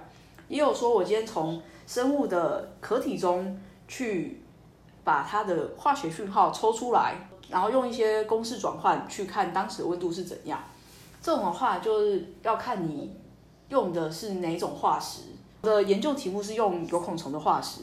[0.49, 3.57] 也有说我今天从生物的壳体中
[3.87, 4.43] 去
[5.11, 7.17] 把它的化学讯号抽出来，
[7.49, 10.63] 然后用一些公式转换去看当时的温度是怎样。
[11.21, 13.13] 这种的话就是要看你
[13.71, 15.23] 用的是哪种化石。
[15.63, 17.81] 我的研究题目是用有孔虫的化石，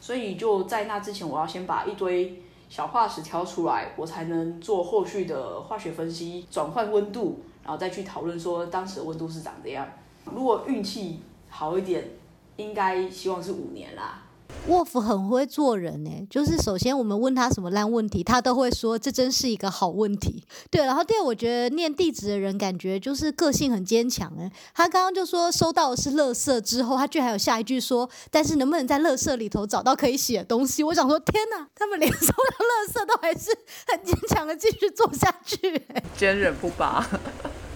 [0.00, 9.86] 所以就在那之前，我要先把一堆小化石挑出来，我才能做后续的化学分析，转换温度，然后再去讨论说当时的温度是长怎样。
[10.24, 12.08] 如果运气好一点，
[12.56, 14.22] 应该希望是五年啦。
[14.66, 20.42] 沃夫很会做人呢，就是首先我们问他什么烂问题，他都会说这真是一个好问题。
[20.70, 24.50] 对，然后第二，我觉得念地址的人感觉就是个性很坚强哎。
[24.72, 30.82] 他刚刚就说收到的是垃圾之后，他居然还有下一句说，但是能不能在垃圾里头找到可以写的东西？
[30.82, 33.50] 我想说天哪，他们连收到垃圾都还是
[33.88, 36.02] 很坚强的继续做下去哎。
[36.16, 37.06] 坚韧不拔。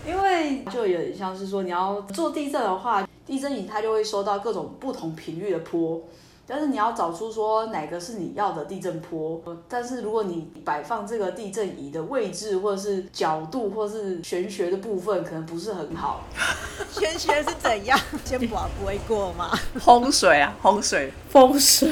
[0.06, 6.02] 因为就有点像是说，你要做地震的话，地震仪它就会收到各种不同频率的波。
[6.50, 16.24] 但是你要找出说哪个是你要的地震波，但是如果你摆放这个地震仪的位置或者是角度或是玄学的部分可能不是很好，
[16.90, 18.00] 玄学是怎样？
[18.24, 19.50] 先把不会过吗？
[19.74, 21.86] 风水啊，风水，风水，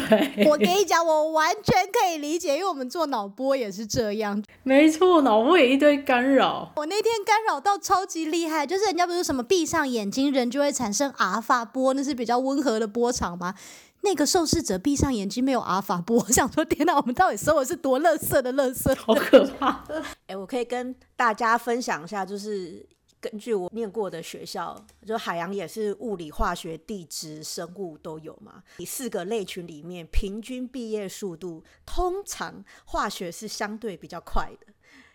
[0.49, 4.43] 我跟你讲，我完全可以理解，因为我们做脑波也是这样。
[4.63, 6.73] 没错，脑波也一堆干扰。
[6.77, 13.55] 我那天干扰到超级厉害，就是人家不是什么闭上眼睛人就会产生阿尔法波，那是比较温和的波长吗？
[14.07, 18.95] 那个受试者闭上眼睛没有阿尔法波，我想说天哪，我们到底收的是多垃圾的垃圾？
[18.95, 19.85] 好可怕！
[20.29, 22.87] 哎、我可以跟大家分享一下，就是
[23.21, 28.63] 根据我念过的学校，就海洋也是物理、化学、地质、生物都有嘛。
[28.77, 34.73] 你四个类群里面，平均毕业速度通常化学是相对比较快的。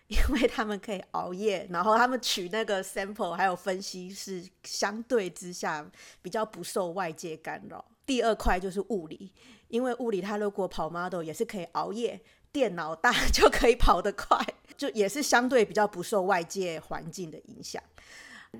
[0.08, 7.82] 因为他们可以熬夜，然后他们取那个 sample 还有分析是相对之下比较不受外界干扰。
[8.04, 9.32] 第二块就是物理，
[9.68, 14.38] 因为物理它如果跑 model 也是可以熬夜，电脑大就可以跑得快，
[14.76, 17.82] 就也是相对比较不受外界环境的影响。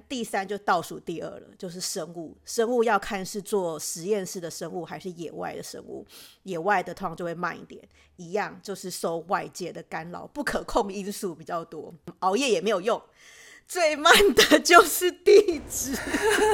[0.08, 2.34] 第三就倒数第二了，就是生物。
[2.46, 6.06] 生物要看是做实验室的生物还是野外的生物，
[6.44, 12.98] 野外的通常就会慢一点，一样就是受外界的干扰，不可控因素比较多，熬夜也没有用。
[13.72, 15.96] 最慢的就是地址，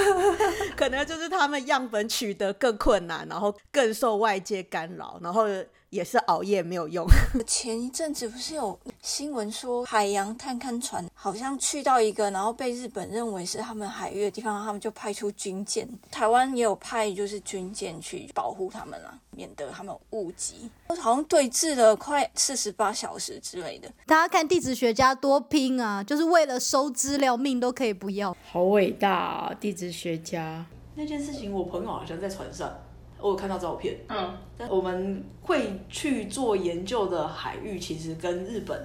[0.79, 5.49] 可能就是他们样本取得更困难，然后更受外界干扰，然后
[5.91, 7.07] 也是熬夜没有用。
[7.47, 15.89] 前一阵子不是有新闻说，海洋探勘船好像去到一个，然后被日本认为是他们海域的地方，他们就派出军舰。
[16.11, 20.71] 台湾也有派就是军舰去保护他们啊，免得他们误击。
[21.01, 23.91] 好像对峙了快四十八小时之类的。
[24.07, 28.37] 大家看地质学家多拼啊，就是为了收资料，命都可以不要。
[28.51, 29.55] 好伟大啊！
[29.59, 32.77] 地质学家，那件事情我朋友好像在船上，
[33.21, 33.99] 我有看到照片。
[34.09, 38.81] 嗯，但我们会去做研究的海域，其实跟日本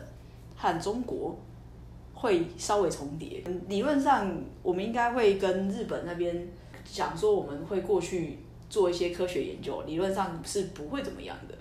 [0.55, 1.37] 和中国
[2.13, 3.43] 会稍微重叠。
[3.67, 6.47] 理论上，我们应该会跟日本那边
[6.85, 8.39] 讲说，我们会过去
[8.69, 11.55] 做一些科学研究，理论上是不会怎么样的。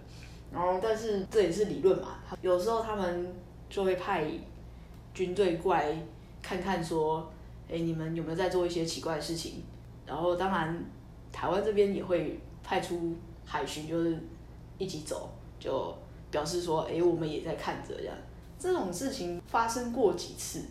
[0.53, 3.35] 然后，但是这也是理论嘛，有时候他们
[3.71, 4.27] 就会派
[5.15, 5.97] 军队过来
[6.43, 7.31] 看看，说，
[7.71, 9.63] 哎，你们有没有在做一些奇怪的事情？
[10.07, 10.85] 然后，当然，
[11.33, 14.19] 台湾这边也会派出海巡，就是
[14.79, 15.95] 一起走，就
[16.31, 18.17] 表示说，哎，我们也在看着这样。
[18.59, 20.63] 这种事情发生过几次，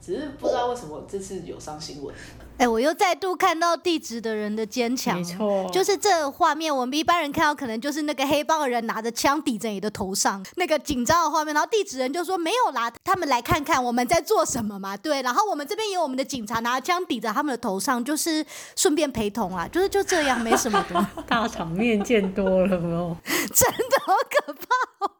[0.00, 2.14] 只是不知道为什么这次有上新闻。
[2.60, 18.44] 哎、我又再度看到地质的人的坚强，没错就是这画面，我们一般人看到可能就是那个黑帮的人拿着枪抵着你的头上，那个紧张的画面，然后地质人就说没有啦，他们来看看我们在做什么嘛，对，然后我们这边也有我们的警察拿着枪抵着他们的头上，就是
[18.76, 23.16] 顺便陪同啊，就是就这样，没什么的， 大场面见多了哦。
[23.24, 25.10] 真的好可怕哦。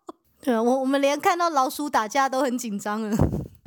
[0.43, 3.16] 对啊，我我们连看到老鼠打架都很紧张了。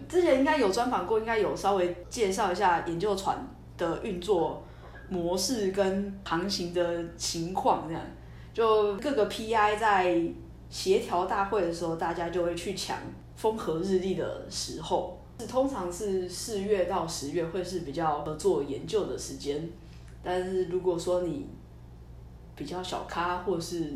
[0.07, 3.47] 之前应该有专访过，应该有稍微介绍一下研究船
[3.77, 4.63] 的运作
[5.09, 8.01] 模式跟航行的情况，这样。
[8.53, 10.21] 就各个 PI 在
[10.69, 12.97] 协调大会的时候，大家就会去抢
[13.35, 15.19] 风和日丽的时候，
[15.49, 19.69] 通常是四月到十月会是比较合作研究的时间，
[20.23, 21.47] 但是如果说你
[22.55, 23.93] 比较小咖或是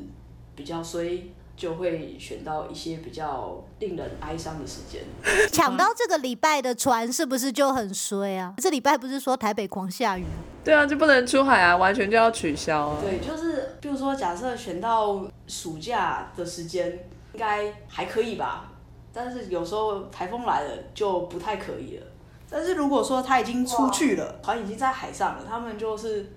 [0.55, 1.23] 比较衰，
[1.57, 5.01] 就会选到一些比较令人哀伤的时间。
[5.51, 8.53] 抢到这个礼拜的船是不是就很衰啊？
[8.61, 10.29] 这礼拜不是说台北狂下雨吗？
[10.63, 12.97] 对啊，就不能出海啊，完全就要取消啊。
[13.01, 16.87] 对，就是比如说，假设选到暑假的时间，
[17.33, 18.71] 应该还可以吧。
[19.11, 22.05] 但是有时候台风来了就不太可以了。
[22.49, 26.31] 但是如果说他已经出去了，船已经在海上了，他们就是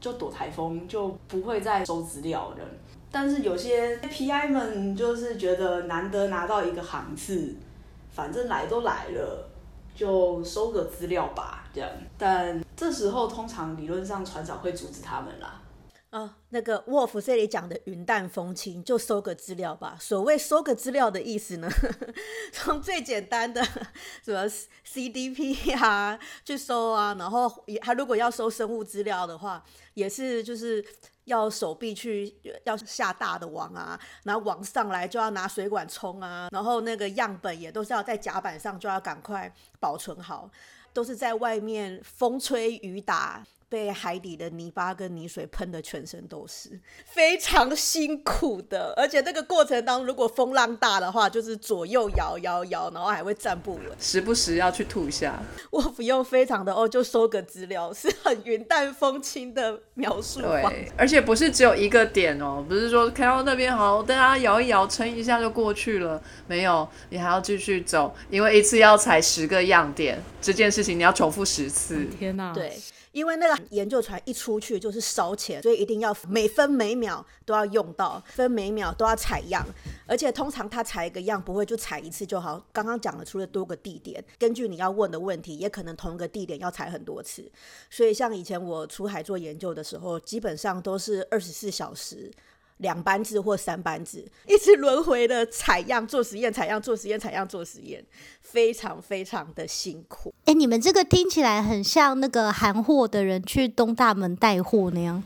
[0.00, 2.56] 就躲台风，就不会再收资料了。
[3.10, 7.54] 但是有些 PI 们就是觉得难得拿到一个航次，
[8.10, 9.48] 反正来都来了，
[9.94, 11.90] 就收个资料吧，这样。
[12.18, 15.62] 但这时候通常理论上船长会阻止他们啦。
[16.10, 19.96] 啊，那个沃夫这里讲的云淡风轻，就收个资料吧。
[20.00, 21.68] 所谓收个资料的意思呢，
[22.52, 23.62] 从最简单的
[24.24, 24.48] 什么
[24.86, 29.62] CDP 啊去收啊，然后也他如果要收生物资料的话，
[29.94, 30.82] 也是就是
[31.26, 40.50] 要手臂去要下大的网啊，然后网上来就要拿水管冲啊，然后那个样本也都是要在甲板上就要赶快保存好，
[40.92, 43.44] 都是在外面风吹雨打。
[43.76, 46.70] 被海底的泥巴跟泥水喷的全身都是，
[47.04, 48.94] 非常辛苦的。
[48.96, 53.82] 而且那个过程当中，如果风浪大的话，就是左右摇摇摇，然后还会站不稳。
[54.00, 55.38] 时不时要去吐一下。
[55.70, 60.40] 我不用非常的哦，就收个资料，是很云淡风轻的描述。
[60.40, 66.18] 对，而且不是只有一个点哦，不是说开到那边好，大家摇一摇，撑一下就过去了。
[66.46, 72.06] 没有，你还要继续走，因为一次要踩十个样点，这件事情你要重复十次。
[72.18, 72.54] 天哪！
[72.54, 72.72] 对，
[73.16, 79.66] 因为那个研究船一出去就是烧钱，所以一定要每分每秒都要用到，分每秒都要采样，
[80.06, 82.62] 而且通常他采一个样不会就采一次就好。
[82.74, 87.50] 刚刚讲了，除了多个地点，根据你要问的问题，也可能同一个地点要采很多次。
[87.88, 92.30] 所以像以前我出海做研究的时候，基本上都是二十四小时。
[92.78, 98.04] 两班制或三班制，一直轮回的采样、做实验、采样、做实验、采样、做实验，
[98.40, 100.34] 非常非常的辛苦。
[100.44, 105.22] 哎、你们这个听起来很像那个韩货的人去东大门带货那样，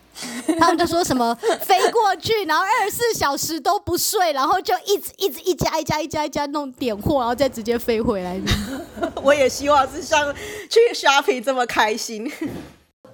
[0.59, 8.41] 他们就说什么飞过去，然后二十四小时都不睡，然后就一直一直一家一家一家一家弄点货，然后再直接飞回来。
[9.23, 10.33] 我也希望是像
[10.69, 12.31] 去 shopping 这么开心。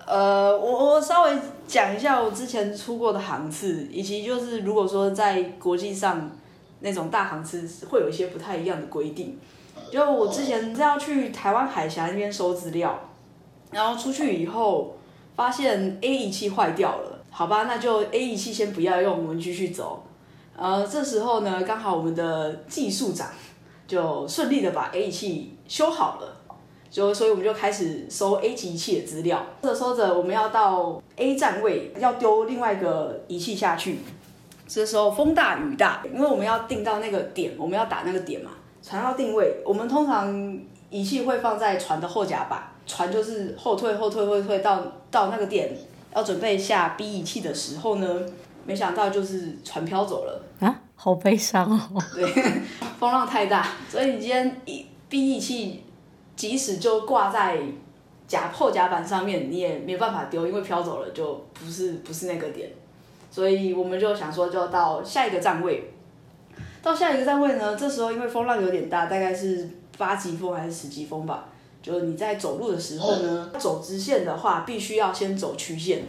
[0.06, 1.32] 呃，我我稍微
[1.66, 6.30] 讲一下我之前出过的航次，以及就是如果说在国际上
[6.78, 9.36] 那种大航次会有一些不太一样的规定。
[9.90, 12.98] 就我之前是要去台湾海峡那边收资料，
[13.72, 14.96] 然后出去以后
[15.34, 20.04] 发现 A 仪器坏掉了，好吧，那就 A 仪器先不要用，我们继续走。
[20.56, 23.28] 呃，这时候呢，刚好我们的技术长
[23.86, 26.36] 就顺利的把 A 仪器修好了。
[26.96, 33.98] 就所以我们就开始收 A 级仪器的资料，收着收着，我们要到 A 站位，要丢另外一个仪器下去。
[34.66, 39.58] 这时候风大雨大，因为我们要定到那个点，我们要打那个点嘛，船要定位。
[39.62, 45.76] 我们通常仪器会放在船的后甲板，船就是后退后退后退到到那个点，
[46.14, 48.22] 要准备下 B 仪器的时候呢，
[48.64, 50.42] 没想到就是船飘走了。
[50.60, 52.02] 啊，好悲伤哦。
[52.14, 52.24] 对，
[52.98, 55.82] 风浪太大，所以你今天一 B 仪器。
[56.36, 57.58] 即使就挂在
[58.28, 62.70] 甲破甲板上面，你也没办法丢，因为飘走了就不是不是那个点，
[63.30, 65.90] 所以我们就想说，就到下一个站位。
[66.82, 71.48] 到下一个站位呢，这时候因为风浪有点大，大概是八级风还是十级风吧。
[71.82, 76.02] 就是你在走路的时候呢，走直线的话，必须要先走曲线。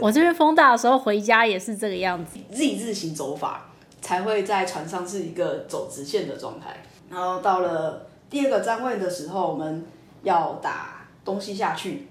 [0.00, 6.84] 我这边风大的时候回家也是这个样子，Z 字形走法才会在船上是一个走直线的状态。
[7.10, 8.07] 然后到了。
[8.30, 9.84] 第二个站位的时候，我们
[10.22, 12.08] 要打东西下去。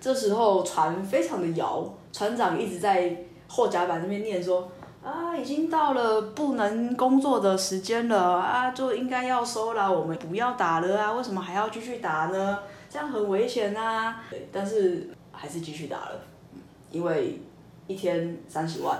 [0.00, 4.70] 这时候船非常的摇，船长一直在后甲板那边念说
[5.04, 12.58] ：“啊，已经到了不能工作的时间了啊，就应该要收了，我们不要打了啊，为什么还要继续打呢？
[12.88, 14.22] 这样很危险啊。
[14.30, 16.20] 对，但是还是继续打了，
[16.54, 16.60] 嗯
[16.90, 17.40] 因为
[17.86, 18.98] 一天三十万。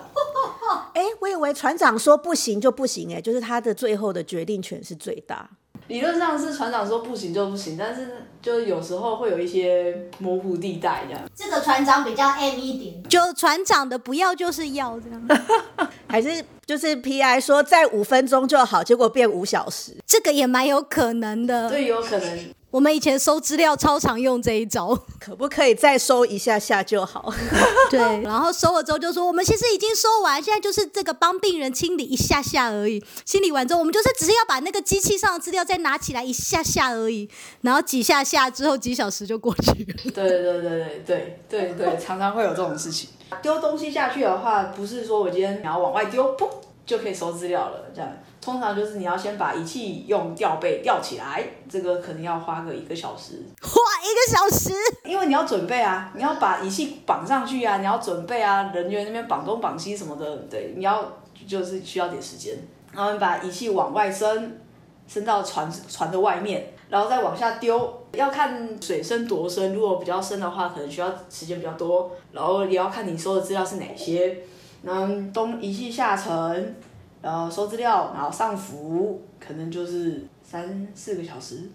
[0.92, 5.48] 哎，我以为船长说不行就不行，哎，就是他的最后的决定权是最大。
[5.90, 8.08] 理论上是船长说不行就不行，但是
[8.40, 11.20] 就有时候会有一些模糊地带这样。
[11.34, 15.28] 这个船长比较 M 一点，就船长的不要就是要这样，
[16.06, 19.96] 还是就是 P.I 说在五分钟就好，结果变五小时。
[20.06, 21.68] 这个也蛮有可能的。
[21.68, 22.38] 对，有可能
[22.70, 24.96] 我们以前收资料超常用这一招。
[25.18, 27.32] 可不可以再收一下下就好？
[27.90, 33.02] 对，然后收了之后就说我们其实已经收完，现在就是这个帮病人清理一下下而已。
[33.24, 37.28] 清理完之后，我们就是只是要把那个机器上的资料再拿起来一下下而已，
[37.62, 39.94] 然后几下下之后几小时就过去了。
[40.04, 43.10] 对对对对对对对， 常常会有这种事情。
[43.42, 46.48] 丢东西下去的话，不是说我今天你要往外丢，噗
[46.86, 47.84] 就可以收资料了。
[47.94, 48.10] 这样，
[48.40, 54.72] 通常就是你要先把仪器用吊背吊起来，这个可能要花个一个小时，花，一个小时，
[55.04, 61.04] 因为你要准备啊，你要把仪器绑上去啊，你要准备啊，人员那边绑东绑西什么的，对，你要
[61.46, 62.56] 就是需要点时间。
[62.92, 64.60] 然后你把仪器往外伸，
[65.06, 69.74] 伸到船船的外面，然后再往下丢，要看水深多深。
[69.74, 72.10] 如果比较深的话，可能需要时间比较多。
[72.32, 74.38] 然后也要看你收的资料是哪些。
[74.82, 76.74] 然后东仪器下沉，
[77.22, 81.70] 然后收资料，然后上浮，可能就是三四个小时。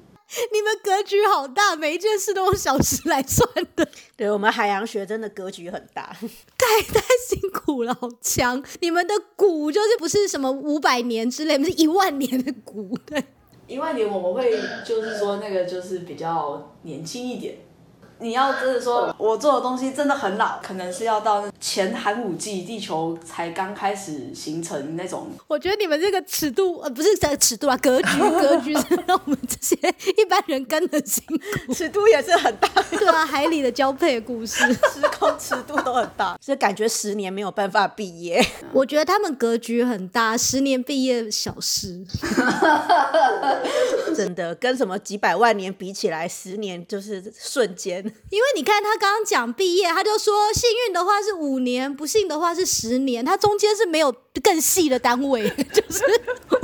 [0.52, 3.88] 你们格局好大，每一件事都用小时来算的，
[4.18, 6.16] 对我们海洋学真的格局很大。
[6.58, 8.62] 太太辛苦了，好强！
[8.82, 13.24] 你们的股就是不是什么五百年之类，不是一万年的股，对。
[13.68, 14.52] 一万年我们会
[14.84, 17.58] 就是说那个就是比较年轻一点。
[18.20, 25.28] 你要真的说我做的东西真的很老，可能是要到前寒武纪地球才刚开始形成那种。
[25.48, 29.76] 我觉得你们这个尺度，呃，不是这个尺度啊，格局 格局是让我们这些
[30.18, 31.74] 一般人跟得辛苦。
[31.74, 38.44] 尺度也是很大，对啊，海里的交配故事，时空尺度都很大，是感觉十年没有办法毕业。
[38.72, 42.06] 我觉得他们格局很大，十年毕业小事。
[44.16, 48.05] 真的跟什么几百万年比起来，十年就是瞬间。
[48.30, 56.04] 因为你看他刚刚讲毕业，他就说幸运的话是五年，不幸的话是十年，他中间是没有更细的单位， 就是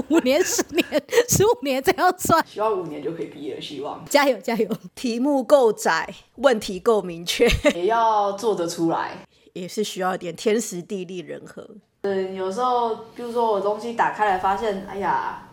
[0.09, 0.85] 五年、十年、
[1.27, 2.45] 十五年这样算。
[2.45, 4.69] 希望五年就可以毕业，希望加油加油！
[4.93, 11.67] 题目够窄，问题够明确， 也要做得出来，也是需要一点天时地利人和。
[12.03, 15.49] 嗯，有时候比如说我东西打开来发现，哎呀，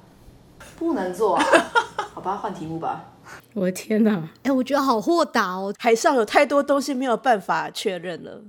[0.79, 1.45] 不能做、啊，
[2.15, 3.05] 好吧，换题目吧。
[3.55, 4.29] 我的天哪！
[4.43, 5.75] 哎、我觉得好豁达哦。
[5.79, 8.43] 海上有太多东西没有办法确认了。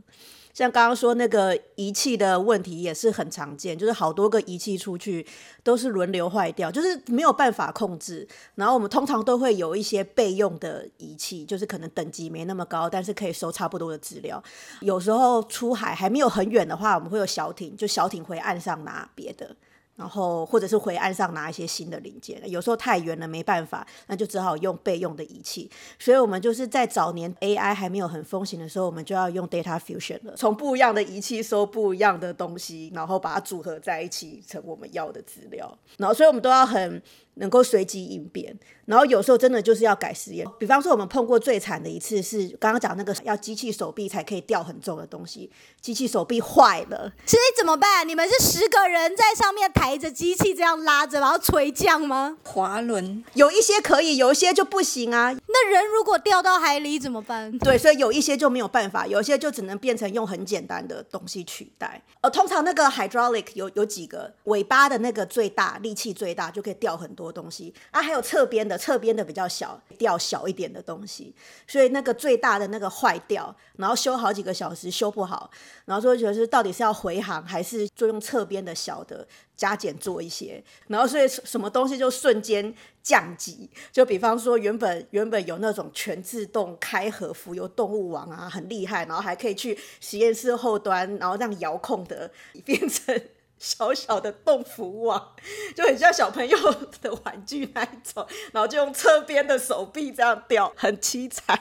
[0.51, 5.25] 像刚刚说那个仪器的问题也是很常见，就是好多个仪器出去
[5.63, 8.27] 都是轮流坏掉，就是没有办法控制。
[8.55, 14.43] 然后我们通常都会有一些备用的仪器，就是可能等级没那么高，但是可以收差不多的资料。
[14.81, 19.55] 有时候出海还没有很远的话，我们会有小艇，就小艇回岸上拿别的。
[19.99, 25.69] 然后或者是回岸上拿一些新的零件，有时候太远了没办法，那就只好用备用的仪器。
[25.99, 35.77] 所以我们就是在早年 AI 还没有很风行的时候，我们就要用 data fusion 了，从不一样的仪器收不一样的东西，然后把它组合在一起成我们要的资料。
[35.97, 37.01] 然后所以我们都要很
[37.39, 38.57] 能够随机应变。
[38.85, 48.07] 然后有时候真的就是要改实验，比方说我们碰过最惨的一次是刚刚讲那个要机器手臂才可以吊很重的东西，机器手臂坏了，所以怎么办？
[48.07, 52.37] 你们是十个人在上面抬着机器这样拉着，然后垂降吗？
[52.43, 55.31] 滑轮有一些可以，有一些就不行啊。
[55.33, 57.55] 那人如果掉到海里怎么办？
[57.59, 62.01] 对，所以有一些就没有办法，有一些就只能变成用很简单的东西取代。
[62.21, 68.01] 呃，通常那个 hydraulic 有有几个尾巴的那个最大，力气最大，就可以吊很多东西啊。
[68.01, 71.33] 还有侧边的，侧边的比较小，掉小一点的东西。
[71.67, 75.49] 所以那个最大的那个坏掉，然后修好几个小时修不好，
[75.85, 82.73] 然后说就是到底是要回航还是就用侧边的小的加减做一些，然后所以什么东西就瞬间
[83.03, 83.69] 降级。
[83.91, 92.31] 就比方说原本原本有那种全自动开合浮游动物网啊，很厉害，然后还可以去实验室后端，然后让遥控的
[92.65, 93.21] 变成。
[93.59, 95.35] 小小的洞府网，
[95.75, 96.57] 就很像小朋友
[97.01, 101.59] 的玩具那一种，然后就用侧边的手臂这样吊，很凄惨。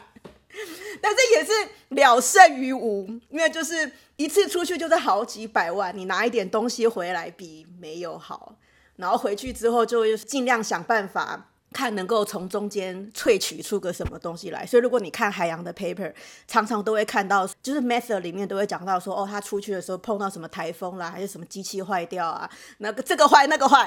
[1.03, 1.53] 但是也是
[1.91, 8.57] 了胜于无，因为就是一次出去就是好几百万，你拿一点东西回来比没有好，
[8.97, 14.65] 然后回去之后就尽量想办法看能够从中间萃取出个什么东西来。
[14.67, 16.13] 所以如果你看海洋的 paper，
[16.47, 22.49] 常常都会看到，就是 method 里面都会讲到说，哦，他出去的时候碰到什么台风啦，还是什么机器坏掉啊，
[22.79, 23.87] 那个这个坏那个坏，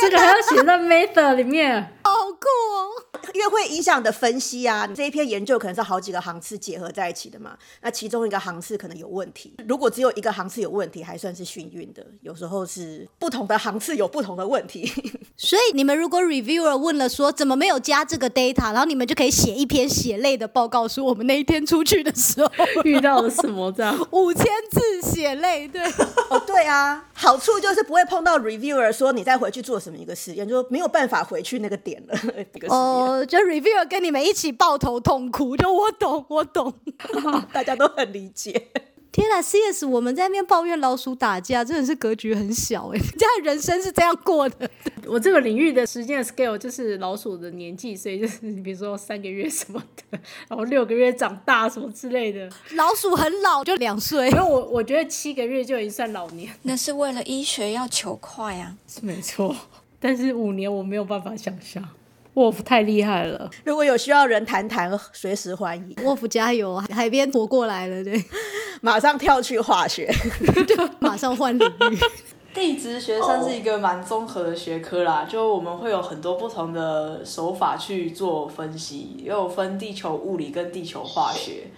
[0.00, 1.96] 这个还要写在 method 里面。
[2.02, 3.20] 好酷哦！
[3.34, 4.84] 因为会影响你的分析啊。
[4.86, 9.54] 这一篇研究可能是好几个航次结合在一起的嘛，那其中一个航次可能有问题。
[9.68, 12.04] 如果只有一个航次有问题，还算是幸运的。
[12.22, 14.90] 有时候是不同的航次有不同的问题。
[15.36, 22.50] 所以你们如果 reviewer 问了说怎么没有加这个 data，然后你们就可以写一篇血泪的报告，说我们那一天出去的时候
[22.82, 23.96] 遇到了什么这样？
[24.10, 25.80] 五千字血泪，对。
[26.30, 32.14] 哦，对啊，好处就是不会碰到 reviewer 说你再回去做什么一个实验，就没有办法回去那个点了。
[32.68, 36.72] 哦，就 reviewer 跟你们一起抱头痛哭，就我懂，我懂。
[37.52, 38.68] 大家都很理解。
[39.12, 44.70] 天啊，CS 我们在那边抱怨老鼠打架，真的是格局很小哎， 这样人生是这样过的。
[45.06, 52.48] 我这个领域的时间 scale 就是老鼠的年纪，所以就是比如说三个月什么的， 然后六个月长大什么之类的。
[52.74, 54.36] 老鼠很老，就两岁因。
[54.36, 58.76] 为我我觉得七个月就已经算老年，那是为了医学要求快啊。
[58.86, 59.56] 是没错。
[59.98, 61.86] 但是五年我没有办法想象，
[62.34, 63.50] 沃夫太厉害了。
[63.64, 68.24] 如果有需要人谈谈，随时欢迎，沃夫加油，海边活过来了，对，
[68.80, 70.12] 马上跳去化学。
[71.00, 71.98] 马上换领域。
[72.52, 81.68] 地质学算是一个蛮综合的学科啦，就我们会有很多不同的手法去做分析，也有分地球物理跟地球化学。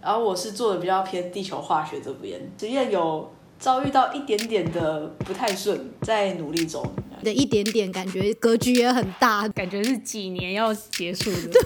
[0.00, 6.82] 然后我是做的比较偏地球化学这边，实验有遭遇到一点点的不太顺，在努力中。
[7.22, 11.60] 的一点点感觉格局也很大，感觉是几年要结束的。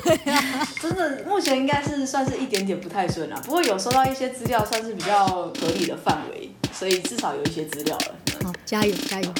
[0.81, 8.17] 真的，目前应该是算是一点点不太顺啊，不过有收到一些资料，算是比较合理的范围，所以至少有一些资料了。
[8.45, 9.33] 好，加油加油！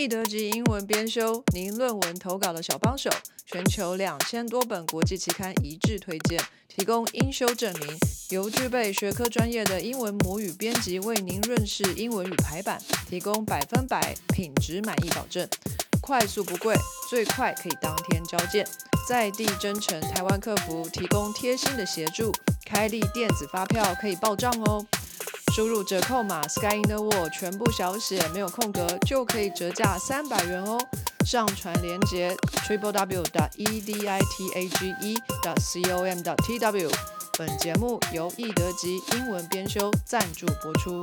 [0.00, 3.10] 易德级英文编修，您论文投稿的小帮手，
[3.44, 7.98] 全球两千多本国际期刊一致推荐，提供英修证明，
[8.30, 12.80] 由具备学科专业的英文母语编辑为您润饰英文与排版，
[13.10, 15.46] 提供百分百品质满意保证，
[16.00, 16.74] 快速不贵，
[17.10, 18.66] 最快可以当天交件，
[19.06, 22.32] 在地真诚台湾客服提供贴心的协助，
[22.64, 24.82] 开立电子发票可以报账哦。
[25.60, 30.78] 输入折扣码 Sky in the World 全部小写，没有空格，就可以折价三百元哦。
[31.26, 32.34] 上传链接
[32.66, 33.22] triple w
[33.56, 35.18] e d i t a g e
[35.60, 36.90] c o m t w。
[37.38, 40.98] 本节目由易德吉英文编修赞助播出。